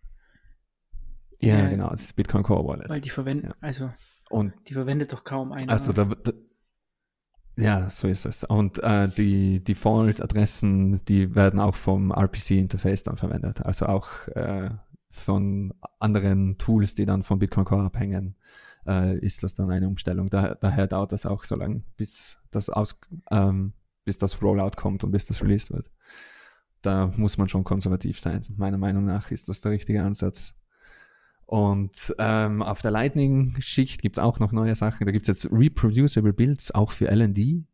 [1.39, 2.89] Ja, ja genau, das ist Bitcoin Core Wallet.
[2.89, 3.55] Weil die verwenden, ja.
[3.61, 3.91] also
[4.29, 5.71] und die verwendet doch kaum einer.
[5.71, 6.31] Also da, da
[7.60, 8.43] ja, so ist es.
[8.43, 13.66] Und äh, die Default-Adressen, die werden auch vom RPC-Interface dann verwendet.
[13.66, 14.70] Also auch äh,
[15.10, 18.36] von anderen Tools, die dann von Bitcoin Core abhängen,
[18.88, 20.30] äh, ist das dann eine Umstellung.
[20.30, 22.99] Da, daher dauert das auch so lange, bis das aus,
[23.32, 23.74] ähm,
[24.05, 25.89] bis das Rollout kommt und bis das released wird.
[26.82, 28.41] Da muss man schon konservativ sein.
[28.55, 30.55] Meiner Meinung nach ist das der richtige Ansatz.
[31.49, 35.07] Und ähm, auf der Lightning-Schicht gibt's auch noch neue Sachen.
[35.07, 37.65] Da gibt's jetzt Reproducible Builds auch für LD.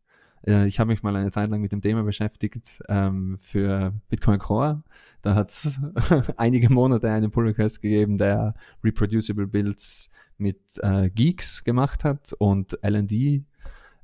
[0.47, 4.39] Äh, ich habe mich mal eine Zeit lang mit dem Thema beschäftigt ähm, für Bitcoin
[4.39, 4.81] Core.
[5.21, 5.81] Da hat's
[6.37, 12.79] einige Monate einen Pull Request gegeben, der Reproducible Builds mit äh, Geeks gemacht hat und
[12.81, 13.43] LD.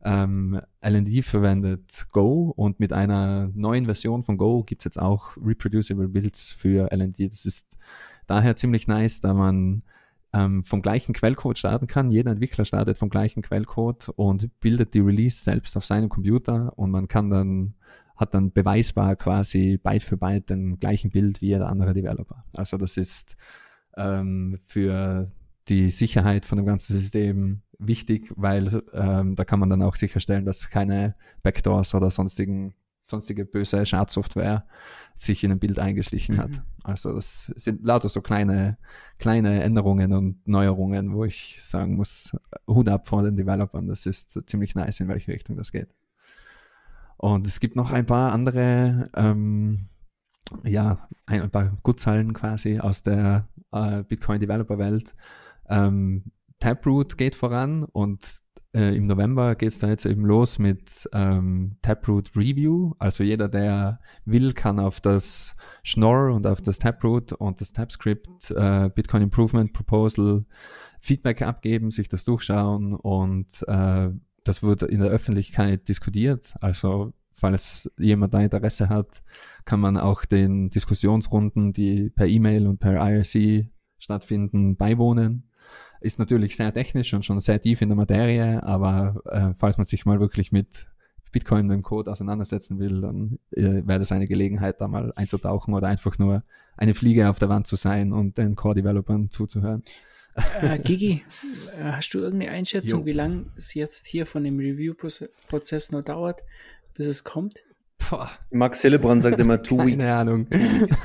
[0.03, 6.09] Ähm, LD verwendet Go und mit einer neuen Version von Go gibt's jetzt auch Reproducible
[6.09, 7.31] Builds für LD.
[7.31, 7.77] Das ist
[8.27, 9.83] daher ziemlich nice, da man
[10.33, 12.09] ähm, vom gleichen Quellcode starten kann.
[12.09, 16.91] Jeder Entwickler startet vom gleichen Quellcode und bildet die Release selbst auf seinem Computer und
[16.91, 17.75] man kann dann
[18.15, 22.45] hat dann beweisbar quasi Byte für Byte den gleichen Bild wie jeder andere Developer.
[22.55, 23.35] Also das ist
[23.97, 25.31] ähm, für
[25.69, 30.45] die Sicherheit von dem ganzen System wichtig, weil ähm, da kann man dann auch sicherstellen,
[30.45, 34.65] dass keine Backdoors oder sonstigen sonstige böse Schadsoftware
[35.15, 36.39] sich in ein Bild eingeschlichen mhm.
[36.39, 36.63] hat.
[36.83, 38.77] Also das sind lauter so kleine,
[39.19, 42.35] kleine Änderungen und Neuerungen, wo ich sagen muss,
[42.67, 45.93] Hut ab vor den Developern, das ist ziemlich nice, in welche Richtung das geht.
[47.17, 49.89] Und es gibt noch ein paar andere, ähm,
[50.63, 55.13] ja, ein, paar Gutzahlen quasi aus der äh, Bitcoin-Developer-Welt.
[55.69, 58.40] Ähm, Taproot geht voran und
[58.73, 62.93] äh, im November geht es da jetzt eben los mit ähm, Taproot Review.
[62.99, 68.51] Also jeder, der will, kann auf das Schnorr und auf das Taproot und das TapScript
[68.51, 70.45] äh, Bitcoin Improvement Proposal
[71.01, 74.09] Feedback abgeben, sich das durchschauen und äh,
[74.43, 76.53] das wird in der Öffentlichkeit diskutiert.
[76.61, 79.21] Also falls jemand da Interesse hat,
[79.65, 83.67] kann man auch den Diskussionsrunden, die per E-Mail und per IRC
[83.97, 85.49] stattfinden, beiwohnen.
[86.01, 89.85] Ist natürlich sehr technisch und schon sehr tief in der Materie, aber äh, falls man
[89.85, 90.87] sich mal wirklich mit
[91.31, 95.87] Bitcoin, dem Code auseinandersetzen will, dann äh, wäre das eine Gelegenheit, da mal einzutauchen oder
[95.87, 96.43] einfach nur
[96.75, 99.83] eine Fliege auf der Wand zu sein und den Core-Developern zuzuhören.
[100.61, 101.23] Äh, Gigi,
[101.79, 103.05] äh, hast du irgendeine Einschätzung, jo.
[103.05, 106.41] wie lange es jetzt hier von dem Review-Prozess noch dauert,
[106.95, 107.61] bis es kommt?
[108.09, 108.31] Boah.
[108.49, 110.07] Max Hillebrand sagt immer two keine weeks.
[110.07, 110.47] Ahnung.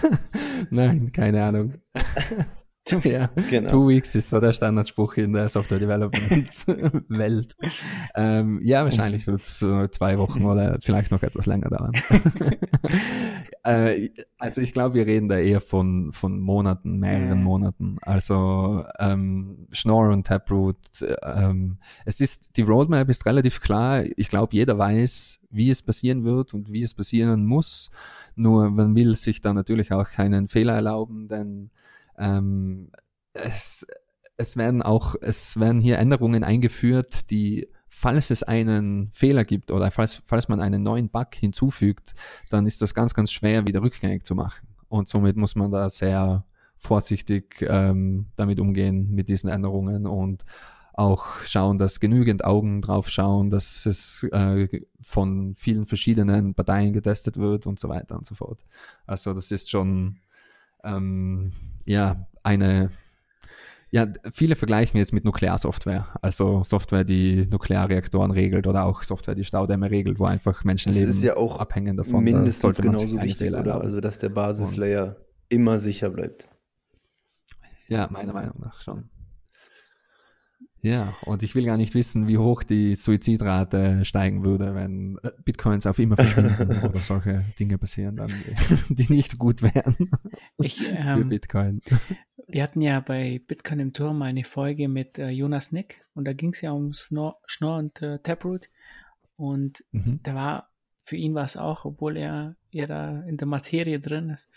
[0.70, 1.74] Nein, keine Ahnung.
[2.86, 3.68] Two, ja, genau.
[3.68, 6.48] Two Weeks ist so der Standardspruch in der Software Development
[7.08, 7.56] Welt.
[8.14, 11.92] Ähm, ja, wahrscheinlich wird es so zwei Wochen oder vielleicht noch etwas länger dauern.
[13.64, 14.08] äh,
[14.38, 17.96] also ich glaube, wir reden da eher von, von Monaten, mehreren Monaten.
[18.02, 20.76] Also ähm, Schnorr und Taproot.
[21.24, 24.04] Ähm, es ist, die Roadmap ist relativ klar.
[24.16, 27.90] Ich glaube, jeder weiß, wie es passieren wird und wie es passieren muss.
[28.36, 31.70] Nur man will sich da natürlich auch keinen Fehler erlauben, denn
[32.18, 32.90] ähm,
[33.32, 33.86] es,
[34.36, 39.90] es werden auch, es werden hier Änderungen eingeführt, die, falls es einen Fehler gibt oder
[39.90, 42.14] falls, falls man einen neuen Bug hinzufügt,
[42.50, 44.66] dann ist das ganz, ganz schwer wieder rückgängig zu machen.
[44.88, 46.44] Und somit muss man da sehr
[46.76, 50.44] vorsichtig ähm, damit umgehen mit diesen Änderungen und
[50.92, 57.36] auch schauen, dass genügend Augen drauf schauen, dass es äh, von vielen verschiedenen Parteien getestet
[57.36, 58.64] wird und so weiter und so fort.
[59.06, 60.16] Also das ist schon
[60.84, 61.52] ähm,
[61.86, 62.90] ja, eine,
[63.90, 69.44] ja, viele vergleichen jetzt mit Nuklearsoftware, also Software, die Nuklearreaktoren regelt oder auch Software, die
[69.44, 72.22] Staudämme regelt, wo einfach Menschenleben das ist ja auch abhängen davon.
[72.22, 73.80] Mindestens da genauso wichtig, oder?
[73.80, 75.16] Also, dass der Basislayer
[75.48, 76.48] immer sicher bleibt.
[77.88, 79.08] Ja, meiner Meinung nach schon.
[80.86, 85.32] Ja, und ich will gar nicht wissen, wie hoch die Suizidrate steigen würde, wenn äh,
[85.44, 88.30] Bitcoins auf immer verschwinden oder solche Dinge passieren, dann,
[88.88, 89.96] die nicht gut wären
[90.58, 91.80] ich, ähm, für Bitcoin.
[92.46, 96.32] Wir hatten ja bei Bitcoin im Turm eine Folge mit äh, Jonas Nick und da
[96.34, 98.70] ging es ja um Snor, Schnorr und äh, Taproot
[99.34, 100.20] und mhm.
[100.22, 100.70] da war,
[101.02, 104.48] für ihn war es auch, obwohl er eher da in der Materie drin ist,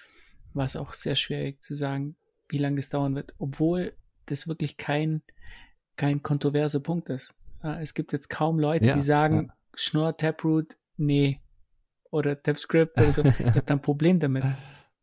[0.54, 2.18] war es auch sehr schwierig zu sagen,
[2.50, 3.94] wie lange das dauern wird, obwohl
[4.28, 5.24] das wirklich kein
[6.00, 7.36] kein kontroverser Punkt ist.
[7.82, 9.54] Es gibt jetzt kaum Leute, ja, die sagen, ja.
[9.76, 11.42] Schnorr, Taproot, nee,
[12.10, 14.46] oder TypeScript oder so, ich habe da ein Problem damit.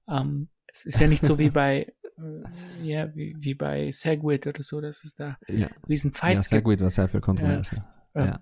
[0.08, 4.62] Ähm, es ist ja nicht so wie bei äh, ja, wie, wie bei Segwit oder
[4.62, 6.64] so, dass es da Ja, riesen ja Fights sehr gibt.
[6.78, 7.84] gut, war sehr viel Kontroverse.
[8.14, 8.24] Ja.
[8.24, 8.40] Ja.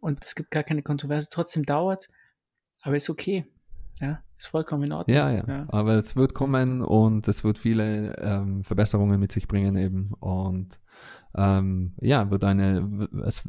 [0.00, 1.30] Und es gibt gar keine Kontroverse.
[1.30, 2.08] Trotzdem dauert,
[2.82, 3.46] aber ist okay.
[4.00, 5.16] Ja, ist vollkommen in Ordnung.
[5.16, 5.66] Ja, ja, Ja.
[5.68, 10.12] Aber es wird kommen und es wird viele ähm, Verbesserungen mit sich bringen eben.
[10.20, 10.78] Und
[11.36, 13.08] ähm, ja, wird eine,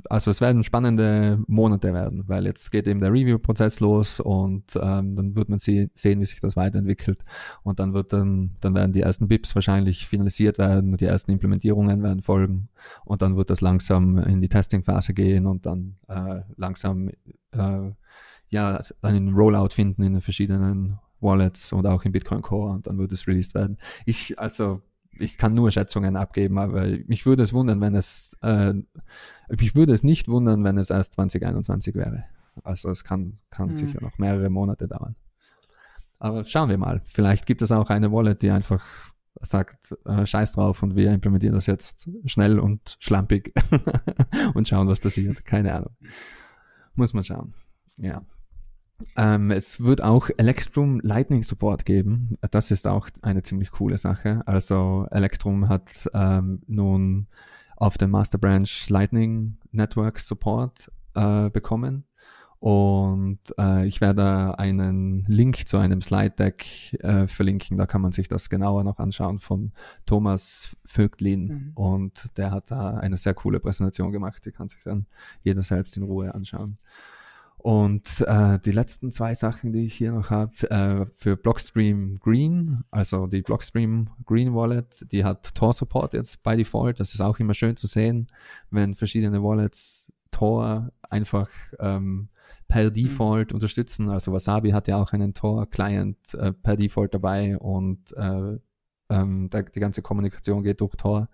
[0.09, 5.15] also es werden spannende Monate werden, weil jetzt geht eben der Review-Prozess los und ähm,
[5.15, 7.19] dann wird man sie, sehen, wie sich das weiterentwickelt.
[7.63, 12.01] Und dann wird dann, dann werden die ersten BIPs wahrscheinlich finalisiert werden, die ersten Implementierungen
[12.01, 12.69] werden folgen
[13.05, 17.09] und dann wird das langsam in die Testing-Phase gehen und dann äh, langsam
[17.51, 17.91] äh,
[18.49, 22.97] ja, einen Rollout finden in den verschiedenen Wallets und auch in Bitcoin Core und dann
[22.97, 23.77] wird es released werden.
[24.05, 24.81] Ich, also,
[25.19, 28.73] ich kann nur Schätzungen abgeben, aber mich würde es wundern, wenn es, äh,
[29.49, 32.25] mich würde es nicht wundern, wenn es erst 2021 wäre.
[32.63, 33.75] Also es kann, kann Mhm.
[33.75, 35.15] sicher noch mehrere Monate dauern.
[36.19, 37.01] Aber schauen wir mal.
[37.05, 38.85] Vielleicht gibt es auch eine Wallet, die einfach
[39.41, 43.53] sagt, äh, scheiß drauf und wir implementieren das jetzt schnell und schlampig
[44.53, 45.43] und schauen, was passiert.
[45.43, 45.91] Keine Ahnung.
[46.95, 47.53] Muss man schauen.
[47.97, 48.21] Ja.
[49.17, 52.37] Ähm, es wird auch Electrum Lightning Support geben.
[52.51, 54.41] Das ist auch eine ziemlich coole Sache.
[54.45, 57.27] Also Electrum hat ähm, nun
[57.77, 62.05] auf dem Master Branch Lightning Network Support äh, bekommen.
[62.59, 67.77] Und äh, ich werde einen Link zu einem Slide Deck äh, verlinken.
[67.77, 69.71] Da kann man sich das genauer noch anschauen von
[70.05, 71.47] Thomas Vögtlin.
[71.47, 71.71] Mhm.
[71.75, 74.45] Und der hat da eine sehr coole Präsentation gemacht.
[74.45, 75.05] Die kann sich dann
[75.43, 76.77] jeder selbst in Ruhe anschauen.
[77.65, 82.83] Und äh, die letzten zwei Sachen, die ich hier noch habe, äh, für Blockstream Green,
[82.91, 86.99] also die Blockstream Green Wallet, die hat Tor Support jetzt by default.
[86.99, 88.27] Das ist auch immer schön zu sehen,
[88.69, 91.49] wenn verschiedene Wallets Tor einfach
[91.79, 92.29] ähm,
[92.67, 94.09] per Default unterstützen.
[94.09, 98.59] Also Wasabi hat ja auch einen Tor-Client äh, per Default dabei und äh,
[99.09, 101.29] ähm, da, die ganze Kommunikation geht durch Tor.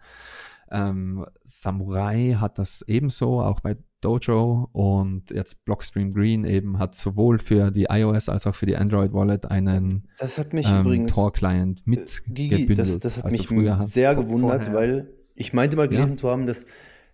[0.71, 7.37] Ähm, Samurai hat das ebenso, auch bei Dojo und jetzt Blockstream Green eben hat sowohl
[7.37, 11.13] für die iOS als auch für die Android Wallet einen Das hat mich ähm, übrigens,
[11.13, 12.79] Tor-Client äh, Gigi, mitgebündelt.
[12.79, 16.17] das, das hat Also mich früher sehr gewundert, vorher- weil ich meinte mal gelesen Ja.
[16.17, 16.65] zu haben, dass,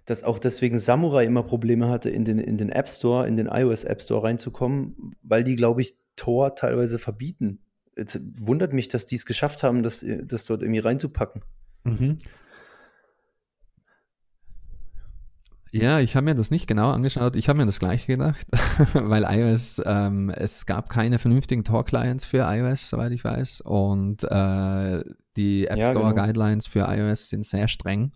[0.06, 3.48] dass auch deswegen Samurai immer Probleme hatte, in den, in den App Store, in den
[3.48, 7.60] iOS App Store reinzukommen, weil die, glaube ich, Tor teilweise verbieten.
[7.96, 11.42] Es wundert mich, dass die es geschafft haben, das, das dort irgendwie reinzupacken.
[11.84, 12.18] Mhm.
[15.72, 17.36] Ja, ich habe mir das nicht genau angeschaut.
[17.36, 18.46] Ich habe mir das gleiche gedacht,
[18.94, 23.62] weil iOS, ähm, es gab keine vernünftigen Tor-Clients für iOS, soweit ich weiß.
[23.62, 25.04] Und äh,
[25.36, 26.26] die App Ja, Store genau.
[26.26, 28.14] Guidelines für iOS sind sehr streng.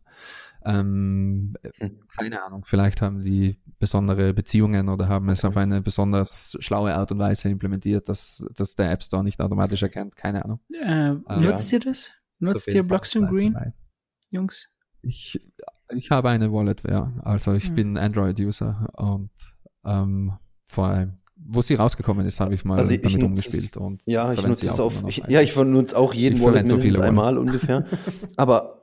[0.63, 1.99] Ähm, Hm.
[2.15, 7.11] keine Ahnung, vielleicht haben die besondere Beziehungen oder haben es auf eine besonders schlaue Art
[7.11, 10.15] und Weise implementiert, dass, dass der App Store nicht automatisch erkennt.
[10.15, 10.59] Keine Ahnung.
[10.71, 12.11] Äh, nutzt ihr das?
[12.37, 13.35] Nutzt ihr Blockstream dabei.
[13.35, 13.73] Green,
[14.29, 14.69] Jungs?
[15.01, 15.39] Ich,
[15.95, 17.11] ich habe eine Wallet, ja.
[17.23, 17.75] Also ich Hm.
[17.75, 19.29] bin Android-User und
[19.85, 20.33] ähm,
[20.67, 23.77] vor allem, wo sie rausgekommen ist, habe ich mal Also ich damit es- umgespielt.
[23.77, 25.03] Und Ja, ich nutze es auch auf.
[25.07, 27.41] Ich, ja, ich nutze auch jeden Ich Wallet so mindestens viele einmal Wallets.
[27.41, 27.85] ungefähr.
[28.37, 28.81] Aber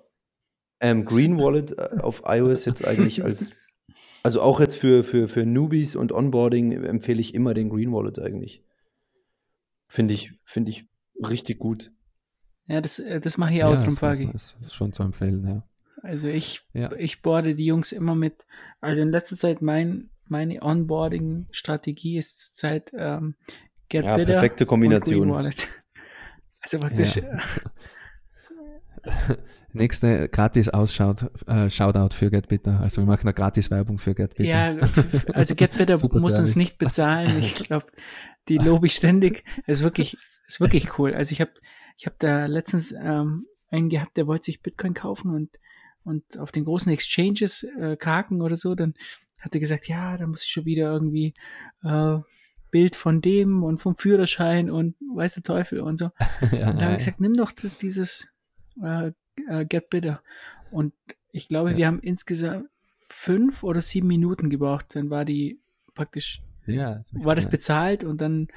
[0.81, 3.51] ähm, Green Wallet äh, auf iOS jetzt eigentlich als,
[4.23, 8.19] also auch jetzt für, für, für Newbies und Onboarding empfehle ich immer den Green Wallet
[8.19, 8.63] eigentlich.
[9.89, 10.87] Finde ich, finde ich
[11.27, 11.91] richtig gut.
[12.67, 14.35] Ja, das, äh, das mache ich auch, drum das frage ich.
[14.35, 15.63] ist, ist schon zu empfehlen, ja.
[16.03, 16.91] Also ich, Ja.
[16.97, 18.47] ich boarde die Jungs immer mit.
[18.81, 23.35] Also in letzter Zeit mein, meine Onboarding-Strategie ist zurzeit ähm,
[23.89, 25.31] Get Ja, Bitter perfekte Kombination.
[25.31, 25.67] Wallet.
[26.61, 27.39] Also praktisch, Ja.
[29.73, 32.81] Nächste gratis ausschaut, äh, Shoutout für GetBitter.
[32.81, 34.49] Also wir machen eine gratis Werbung für GetBitter.
[34.49, 34.77] ja,
[35.35, 36.57] also Get Bitter Super muss uns Service.
[36.57, 37.39] nicht bezahlen.
[37.39, 37.87] Ich glaube,
[38.49, 39.45] die lobe ich ständig.
[39.67, 41.15] Es ist wirklich, ist wirklich cool.
[41.15, 41.53] Also ich habe,
[41.99, 45.59] ich habe da letztens ähm, einen gehabt, der wollte sich Bitcoin kaufen und
[46.05, 48.95] und auf den großen Exchanges äh, kaken oder so, dann
[49.39, 51.35] hat er gesagt, ja, da muss ich schon wieder irgendwie
[51.83, 52.19] äh,
[52.71, 56.11] Bild von dem und vom Führerschein und weiß der Teufel und so.
[56.53, 58.33] ja, Und da habe ich gesagt, nimm doch dieses
[58.83, 59.13] äh,
[59.49, 60.23] äh, Get Bitter.
[60.71, 60.93] Und
[61.33, 61.77] ich glaube, Ja.
[61.77, 62.69] wir haben insgesamt
[63.09, 64.95] fünf oder sieben Minuten gebraucht.
[64.95, 65.61] Dann war die
[65.95, 68.49] praktisch, ja, echt war das bezahlt und dann,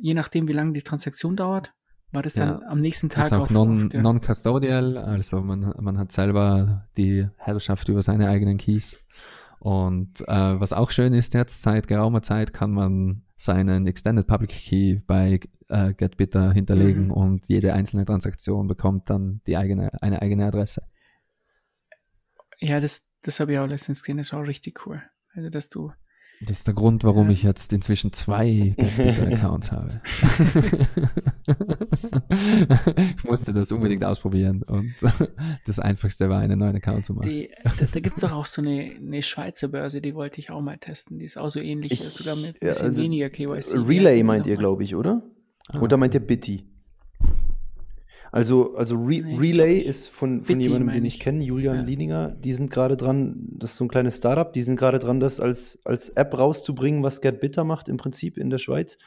[0.00, 1.72] je nachdem, wie lange die Transaktion dauert,
[2.12, 2.68] war das dann Ja.
[2.68, 7.28] am nächsten Tag ist auch non, auf der- non-custodial, also man, man hat selber die
[7.36, 8.96] Herrschaft über seine eigenen Keys.
[9.60, 14.50] Und äh, was auch schön ist jetzt, seit geraumer Zeit kann man seinen Extended Public
[14.50, 17.10] Key bei äh, GetBitter hinterlegen Mhm.
[17.12, 20.82] und jede einzelne Transaktion bekommt dann die eigene, eine eigene Adresse.
[22.60, 25.02] Ja, das, das habe ich auch letztens gesehen, das war auch richtig cool.
[25.34, 25.92] Also, dass du
[26.40, 27.32] Das ist der Grund, warum ja.
[27.32, 30.00] ich jetzt inzwischen zwei Twitter-Accounts habe.
[33.16, 34.94] ich musste das unbedingt ausprobieren und
[35.66, 37.28] das Einfachste war, einen neuen Account zu machen.
[37.28, 40.50] Die, da da gibt es auch, auch so eine, eine Schweizer Börse, die wollte ich
[40.50, 41.18] auch mal testen.
[41.18, 43.86] Die ist auch so ähnlich, ich, sogar mit ein bisschen also weniger KYC.
[43.86, 45.22] Relay meint ihr, glaube ich, oder?
[45.68, 46.64] Ah, oder meint ihr Bitty?
[48.30, 51.82] Also, also Re nee, Relay ist von, von jemandem, den ich kenne, Julian ja.
[51.82, 52.28] Lieninger.
[52.32, 55.40] Die sind gerade dran, das ist so ein kleines Startup, die sind gerade dran, das
[55.40, 58.98] als, als App rauszubringen, was Get Bitter macht im Prinzip in der Schweiz.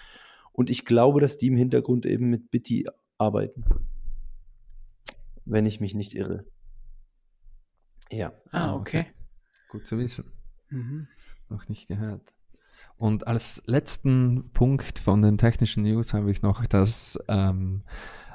[0.51, 3.63] Und ich glaube, dass die im Hintergrund eben mit Bitty arbeiten.
[5.45, 6.45] Wenn ich mich nicht irre.
[8.11, 8.33] Ja.
[8.51, 9.05] Ah, okay.
[9.69, 10.25] Gut zu wissen.
[10.69, 11.07] Mhm.
[11.49, 12.21] Noch nicht gehört.
[12.97, 17.83] Und als letzten Punkt von den technischen News habe ich noch, dass ähm,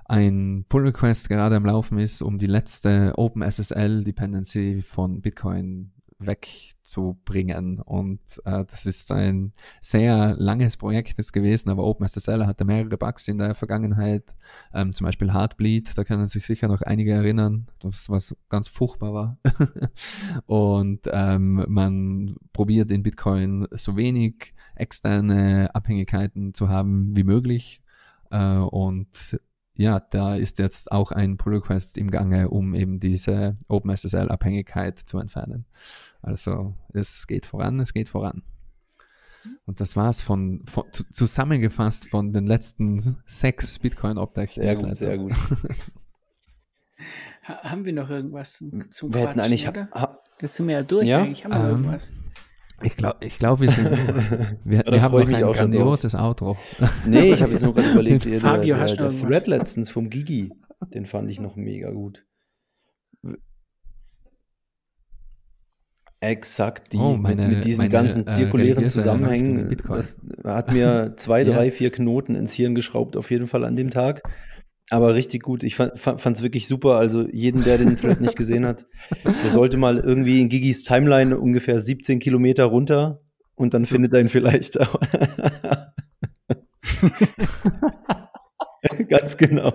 [0.08, 7.80] ein Pull Request gerade am Laufen ist, um die letzte OpenSSL Dependency von Bitcoin wegzubringen.
[7.80, 13.28] Und äh, das ist ein sehr langes Projekt ist gewesen, aber OpenSSL hatte mehrere Bugs
[13.28, 14.34] in der Vergangenheit,
[14.72, 19.12] ähm, zum Beispiel Heartbleed, da können sich sicher noch einige erinnern, das was ganz furchtbar
[19.12, 19.38] war.
[20.46, 27.82] und ähm, man probiert in Bitcoin so wenig externe Abhängigkeiten zu haben wie möglich.
[28.30, 29.38] Äh, und
[29.76, 35.18] ja, da ist jetzt auch ein Pull Request im Gange, um eben diese OpenSSL-Abhängigkeit zu
[35.18, 35.66] entfernen.
[36.22, 38.42] Also es geht voran, es geht voran.
[39.64, 44.54] Und das war's von, von zusammengefasst von den letzten sechs Bitcoin Updates.
[44.54, 45.32] Sehr gut, sehr gut.
[47.42, 49.88] haben wir noch irgendwas zum, zum wir Quatschen, eigentlich, oder?
[49.92, 51.22] Ha, Jetzt sind wir ja durch, ja?
[51.22, 52.12] eigentlich haben wir ähm, irgendwas.
[52.82, 53.90] Ich glaube, ich glaub, wir sind.
[54.64, 56.58] Wir, wir haben noch ein grandioses Outro.
[57.06, 60.10] Nee, ich habe jetzt nur gerade überlegt, der, Fabio, der, der, der Thread letztens vom
[60.10, 60.52] Gigi,
[60.92, 62.26] den fand ich noch mega gut.
[66.20, 69.76] Exakt, die oh, meine, mit, mit, diesen meine, ganzen äh, zirkulären äh, Zusammenhängen.
[69.86, 73.90] Das hat mir zwei, drei, vier Knoten ins Hirn geschraubt, auf jeden Fall an dem
[73.90, 74.22] Tag.
[74.90, 75.64] Aber richtig gut.
[75.64, 76.96] Ich fand es wirklich super.
[76.96, 78.86] Also jeden, der den Thread nicht gesehen hat,
[79.24, 83.20] der sollte mal irgendwie in Gigis Timeline ungefähr 17 Kilometer runter
[83.56, 85.00] und dann findet er ihn vielleicht auch.
[89.08, 89.72] Ganz genau.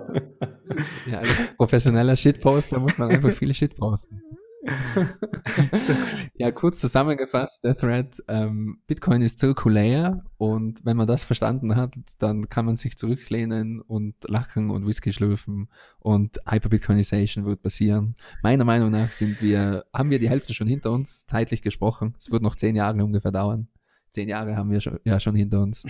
[1.10, 4.22] Ja, als professioneller Shitposter muss man einfach viele Shit posten.
[5.72, 5.92] so
[6.34, 11.94] ja, kurz zusammengefasst, der Thread, ähm, Bitcoin ist zirkulär und wenn man das verstanden hat,
[12.18, 18.14] dann kann man sich zurücklehnen und lachen und Whisky schlürfen und Hyperbitcoinization wird passieren.
[18.42, 22.14] Meiner Meinung nach sind wir, haben wir die Hälfte schon hinter uns, zeitlich gesprochen.
[22.18, 23.66] Es wird noch zehn Jahre ungefähr dauern.
[24.10, 25.84] Zehn Jahre haben wir schon, ja schon hinter uns.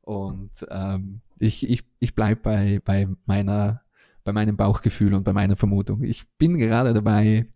[0.00, 3.82] Und ähm, ich, ich, ich bleib bei, bei meiner,
[4.24, 6.02] bei meinem Bauchgefühl und bei meiner Vermutung.
[6.02, 7.46] Ich bin gerade dabei,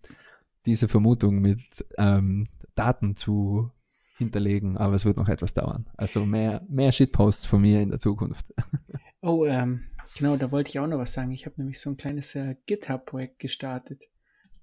[0.66, 3.70] diese Vermutung mit ähm, Daten zu
[4.16, 5.86] hinterlegen, aber es wird noch etwas dauern.
[5.96, 8.46] Also mehr, mehr Shitposts von mir in der Zukunft.
[9.22, 9.82] Oh, ähm,
[10.16, 11.30] genau, da wollte ich auch noch was sagen.
[11.32, 14.04] Ich habe nämlich so ein kleines äh, GitHub-Projekt gestartet,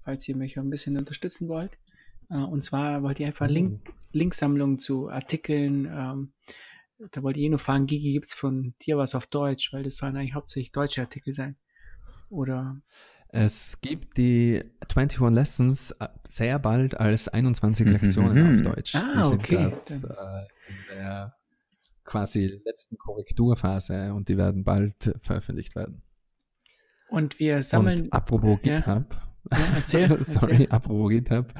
[0.02, 1.78] falls ihr mich ein bisschen unterstützen wollt.
[2.28, 3.46] Äh, und zwar wollte ich einfach.
[3.46, 5.86] Link, Linksammlungen zu Artikeln.
[5.86, 6.32] Ähm,
[7.12, 9.72] da wollte ich eh nur fragen, Gigi, gibt es von dir was auf Deutsch?
[9.72, 11.56] Weil das sollen eigentlich hauptsächlich deutsche Artikel sein.
[12.28, 12.80] Oder
[13.30, 18.62] es gibt die 21 Lessons äh, sehr bald als 21 mhm, Lektionen auf mhm.
[18.62, 18.94] Deutsch.
[18.94, 19.70] Ah, die okay.
[19.70, 19.94] Grad, äh,
[20.68, 21.34] in der
[22.04, 26.02] quasi letzten Korrekturphase und die werden bald veröffentlicht werden.
[27.10, 28.02] Und wir sammeln.
[28.02, 28.76] Und apropos ja.
[28.76, 29.16] GitHub.
[29.52, 30.70] Ja, erzähl, Sorry, erzähl.
[30.70, 31.54] apropos GitHub.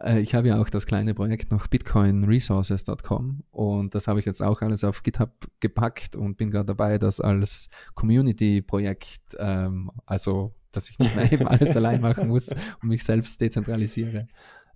[0.00, 4.42] Äh, ich habe ja auch das kleine Projekt noch bitcoinresources.com und das habe ich jetzt
[4.42, 10.90] auch alles auf GitHub gepackt und bin gerade dabei, das als Community-Projekt, ähm, also dass
[10.90, 14.28] ich nicht mehr eben alles allein machen muss und mich selbst dezentralisiere,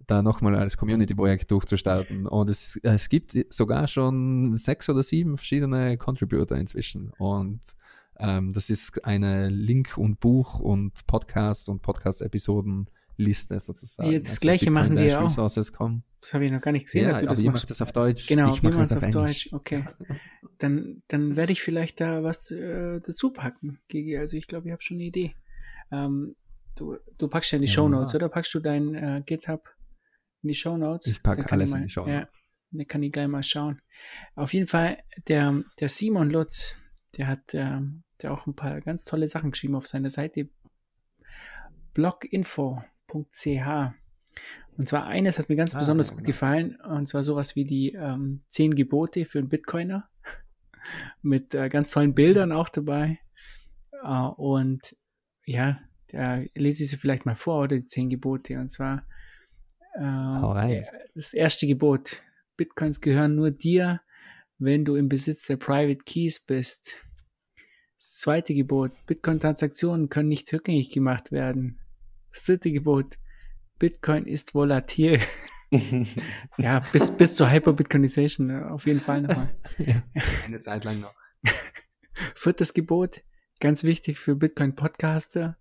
[0.07, 2.26] da nochmal als Community-Projekt durchzustarten.
[2.26, 7.11] Und es, es gibt sogar schon sechs oder sieben verschiedene Contributor inzwischen.
[7.18, 7.61] Und
[8.18, 12.86] ähm, das ist eine Link- und Buch- und Podcast- und Podcast-Episoden-
[13.16, 14.11] Liste sozusagen.
[14.11, 15.34] Ja, das also gleiche machen wir auch.
[15.34, 17.62] Das habe ich noch gar nicht gesehen, ja, dass du das ihr machst.
[17.62, 18.26] macht das auf Deutsch.
[18.26, 19.51] Genau, ich mache es auf, auf Deutsch.
[19.53, 19.84] Okay.
[20.59, 24.16] Dann, dann werde ich vielleicht da was äh, dazu packen, Gigi.
[24.16, 25.34] Also ich glaube, ich habe schon eine Idee.
[25.95, 26.36] Ähm,
[26.76, 28.28] du, du packst ja in die ja, Show Notes, oder?
[28.28, 29.68] Packst du dein äh, GitHub
[30.42, 31.07] in die Show Notes?
[31.07, 32.47] Ich packe alles mal, in die Show Notes.
[32.72, 33.80] Ja, dann kann ich gleich mal schauen.
[34.34, 36.78] Auf jeden Fall, der, der Simon Lutz,
[37.16, 37.80] der hat äh,
[38.22, 40.49] der auch ein paar ganz tolle Sachen geschrieben auf seiner Seite
[41.92, 42.82] bloginfo.ch.
[44.76, 46.26] Und zwar eines hat mir ganz ah, besonders ja, gut genau.
[46.26, 50.09] gefallen, und zwar sowas wie die ähm, zehn Gebote für einen Bitcoiner.
[51.22, 53.20] Mit äh, ganz tollen Bildern auch dabei.
[54.03, 54.97] Äh, und
[55.47, 58.59] ja, da lese ich sie vielleicht mal vor, oder die zehn Gebote.
[58.59, 59.07] Und zwar
[59.95, 60.82] äh,
[61.14, 62.20] das erste Gebot.
[62.57, 64.01] Bitcoins gehören nur dir,
[64.59, 66.99] wenn du im Besitz der Private Keys bist.
[67.97, 71.78] Das zweite Gebot, Bitcoin-Transaktionen können nicht rückgängig gemacht werden.
[72.32, 73.18] Das dritte Gebot,
[73.78, 75.20] Bitcoin ist volatil.
[76.59, 79.49] ja, bis, bis zur Hyper-Bitcoinization äh, auf jeden Fall nochmal.
[79.78, 80.03] ja,
[80.45, 81.14] eine Zeit lang noch.
[82.34, 83.22] Viertes Gebot,
[83.65, 85.57] ganz wichtig für Bitcoin-Podcaster,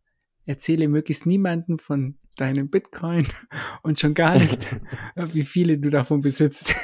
[0.46, 3.26] erzähle möglichst niemanden von deinem Bitcoin
[3.82, 4.68] und schon gar nicht,
[5.16, 6.76] wie viele du davon besitzt.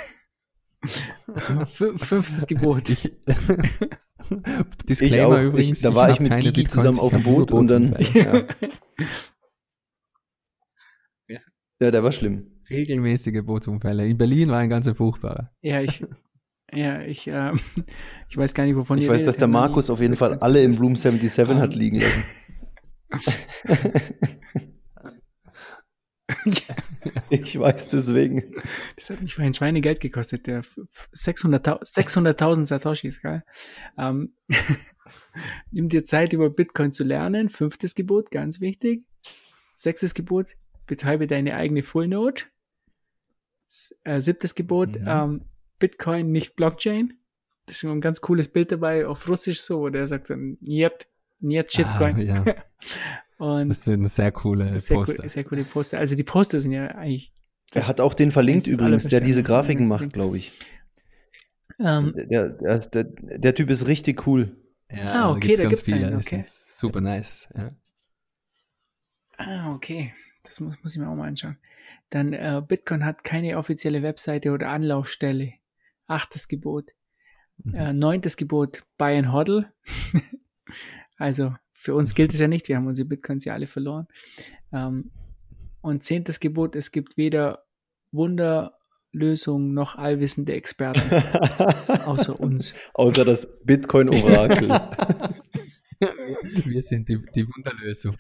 [1.68, 2.90] Fünftes Gebot.
[2.90, 3.12] Ich,
[4.88, 5.80] Disclaimer ich auch, übrigens.
[5.80, 7.98] Ich, da war ich, mit Gigi Bitcoins, zusammen auf dem Boot und dann.
[8.14, 8.48] Ja.
[11.28, 11.40] ja.
[11.82, 12.62] ja, der war schlimm.
[12.70, 14.08] Regelmäßige Bootsunfälle.
[14.08, 15.52] In Berlin war ein ganz furchtbarer.
[15.60, 16.02] Ja, ich,
[16.74, 17.52] ja, ich, äh,
[18.30, 19.28] ich weiß gar nicht, wovon ich ihr weiß, redet.
[19.28, 22.24] dass der Markus auf jeden Fall alle im Room 77 um, hat liegen lassen.
[27.30, 28.56] ich weiß deswegen.
[28.96, 30.48] Das hat mich vorhin Schweinegeld gekostet.
[30.48, 33.44] Der 600.000 600 Satoshis, geil.
[33.98, 34.34] Ähm,
[35.72, 37.50] nimm dir Zeit, über Bitcoin zu lernen.
[37.50, 39.06] Fünftes Gebot, ganz wichtig.
[39.76, 40.56] Sechstes Gebot,
[40.88, 42.44] betreibe deine eigene Full Node.
[44.04, 45.08] Äh, siebtes Gebot, mhm.
[45.08, 45.46] ähm,
[45.80, 47.14] Bitcoin, nicht Blockchain.
[47.66, 51.08] Das ist ein ganz cooles Bild dabei auf Russisch so, wo der sagt dann, Niet,
[51.40, 52.16] Niet Shitcoin.
[52.16, 52.46] Ah, ja.
[53.40, 55.24] Und das sind sehr coole sehr Poster.
[55.24, 55.98] Cool, sehr coole Poster.
[55.98, 57.34] Also die Poster sind ja eigentlich.
[57.74, 60.52] Er hat auch den verlinkt übrigens, der diese Grafiken macht, glaube ich.
[61.78, 63.04] Um, ähm, der, der, der,
[63.38, 64.58] der, Typ ist richtig cool.
[64.92, 66.16] Ja, ah, okay, da gibt's, da gibt's einen.
[66.18, 66.44] Okay.
[66.44, 67.48] super nice.
[67.56, 67.72] Ja.
[69.38, 70.14] Ah, okay.
[70.44, 71.58] Das muss, muss ich mir auch mal anschauen.
[72.10, 75.54] Dann äh, Bitcoin hat keine offizielle Webseite oder Anlaufstelle.
[76.10, 76.92] Achtes Gebot.
[77.64, 77.76] Mhm.
[77.76, 79.72] Äh, neuntes Gebot, Buy and Hodl.
[81.18, 84.08] also für uns gilt es ja nicht, wir haben unsere Bitcoins ja alle verloren.
[84.74, 85.12] Ähm,
[85.82, 87.66] und zehntes Gebot, es gibt weder
[88.12, 91.02] Wunderlösung noch allwissende Experten.
[92.06, 92.74] außer uns.
[92.94, 94.70] Außer das Bitcoin-Orakel.
[96.66, 98.18] wir sind die, die Wunderlösung.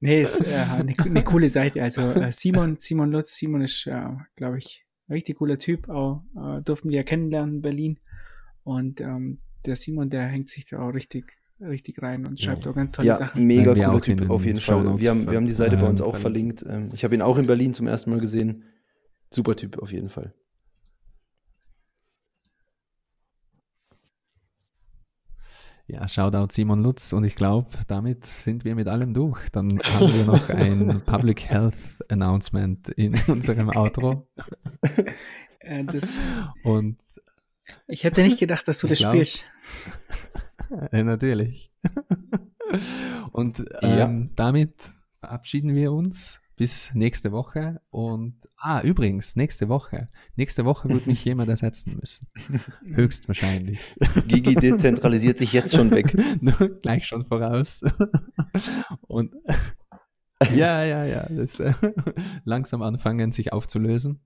[0.00, 1.82] nee, ist äh, eine, eine, coole Seite.
[1.82, 4.06] Also äh, Simon, Simon Lutz, Simon ist, äh,
[4.36, 5.88] glaube ich, richtig cooler Typ.
[5.88, 8.00] Auch äh, durften wir ja kennenlernen in Berlin.
[8.62, 9.36] Und ähm,
[9.66, 12.70] der Simon, der hängt sich da auch richtig, richtig rein und schreibt ja.
[12.70, 13.46] auch ganz tolle ja, Sachen.
[13.46, 15.00] Mega cooler Typ, auf jeden Fall.
[15.00, 16.60] Wir haben, wir haben die Seite bei uns auch verlinkt.
[16.60, 16.92] verlinkt.
[16.92, 18.64] Ähm, ich habe ihn auch in Berlin zum ersten Mal gesehen.
[19.30, 20.32] Super Typ, auf jeden Fall.
[25.86, 29.50] Ja, Shoutout Simon Lutz und ich glaube, damit sind wir mit allem durch.
[29.50, 34.28] Dann haben wir noch ein Public Health Announcement in unserem Outro.
[35.66, 36.12] Äh, das,
[36.62, 36.98] und
[37.86, 39.46] ich hätte nicht gedacht, dass du das glaub, spielst.
[40.92, 41.72] ja, natürlich.
[43.32, 44.28] Und ähm, ja.
[44.36, 47.80] damit verabschieden wir uns bis nächste Woche.
[47.90, 50.06] Und ah, übrigens, nächste Woche.
[50.36, 52.28] Nächste Woche wird mich jemand ersetzen müssen.
[52.84, 53.80] Höchstwahrscheinlich.
[54.28, 56.16] Gigi dezentralisiert sich jetzt schon weg.
[56.82, 57.84] Gleich schon voraus.
[59.02, 59.34] Und
[60.52, 61.26] ja, ja, ja.
[61.28, 61.72] Das, äh,
[62.44, 64.20] langsam anfangen, sich aufzulösen.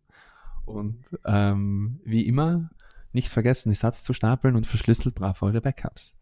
[0.64, 2.70] Und ähm, wie immer
[3.12, 6.16] nicht vergessen, die Satz zu stapeln und verschlüsselt brav eure Backups.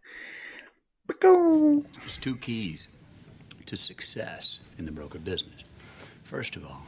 [1.21, 2.89] There's two keys
[3.67, 5.65] to success in the broker business.
[6.27, 6.83] First of all,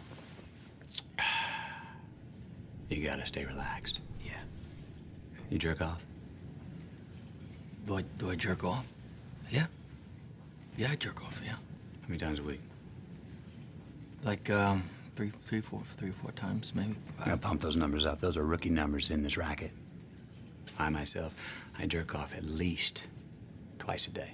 [2.88, 4.00] you gotta stay relaxed.
[4.24, 4.32] Yeah.
[5.48, 6.00] You jerk off?
[7.86, 8.84] Do I, do I jerk off?
[9.48, 9.66] Yeah.
[10.76, 11.52] Yeah, I jerk off, yeah.
[11.52, 12.60] How many times a week?
[14.24, 14.82] Like, um,
[15.14, 16.96] three, three, four, three, four times, maybe.
[17.20, 18.18] I pump those numbers up.
[18.18, 19.70] Those are rookie numbers in this racket.
[20.80, 21.32] I myself,
[21.78, 23.06] I jerk off at least
[23.78, 24.32] twice a day.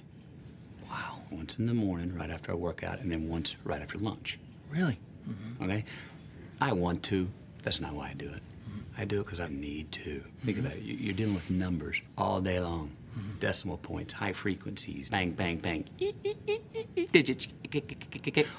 [0.89, 1.19] Wow.
[1.29, 4.39] Once in the morning, right after I work out, and then once right after lunch.
[4.75, 4.99] Really?
[5.29, 5.63] Mm-hmm.
[5.63, 5.85] Okay?
[6.61, 7.27] I want to.
[7.63, 8.41] That's not why I do it.
[8.69, 9.01] Mm-hmm.
[9.01, 10.21] I do it because I need to.
[10.43, 10.65] Think mm-hmm.
[10.65, 10.83] about it.
[10.83, 12.91] You're dealing with numbers all day long.
[13.17, 13.39] Mm-hmm.
[13.39, 15.85] Decimal points, high frequencies, bang, bang, bang,
[17.13, 17.47] digits,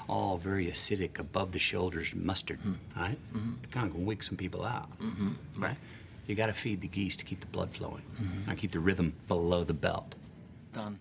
[0.09, 2.99] all very acidic, above the shoulders mustard, mm-hmm.
[2.99, 3.19] right?
[3.35, 3.51] Mm-hmm.
[3.63, 4.89] It kind of can wig some people out.
[5.55, 5.77] Right.
[6.25, 8.01] You got to feed the geese to keep the blood flowing.
[8.19, 8.49] Mm-hmm.
[8.49, 10.15] I keep the rhythm below the belt.
[10.73, 10.97] Done.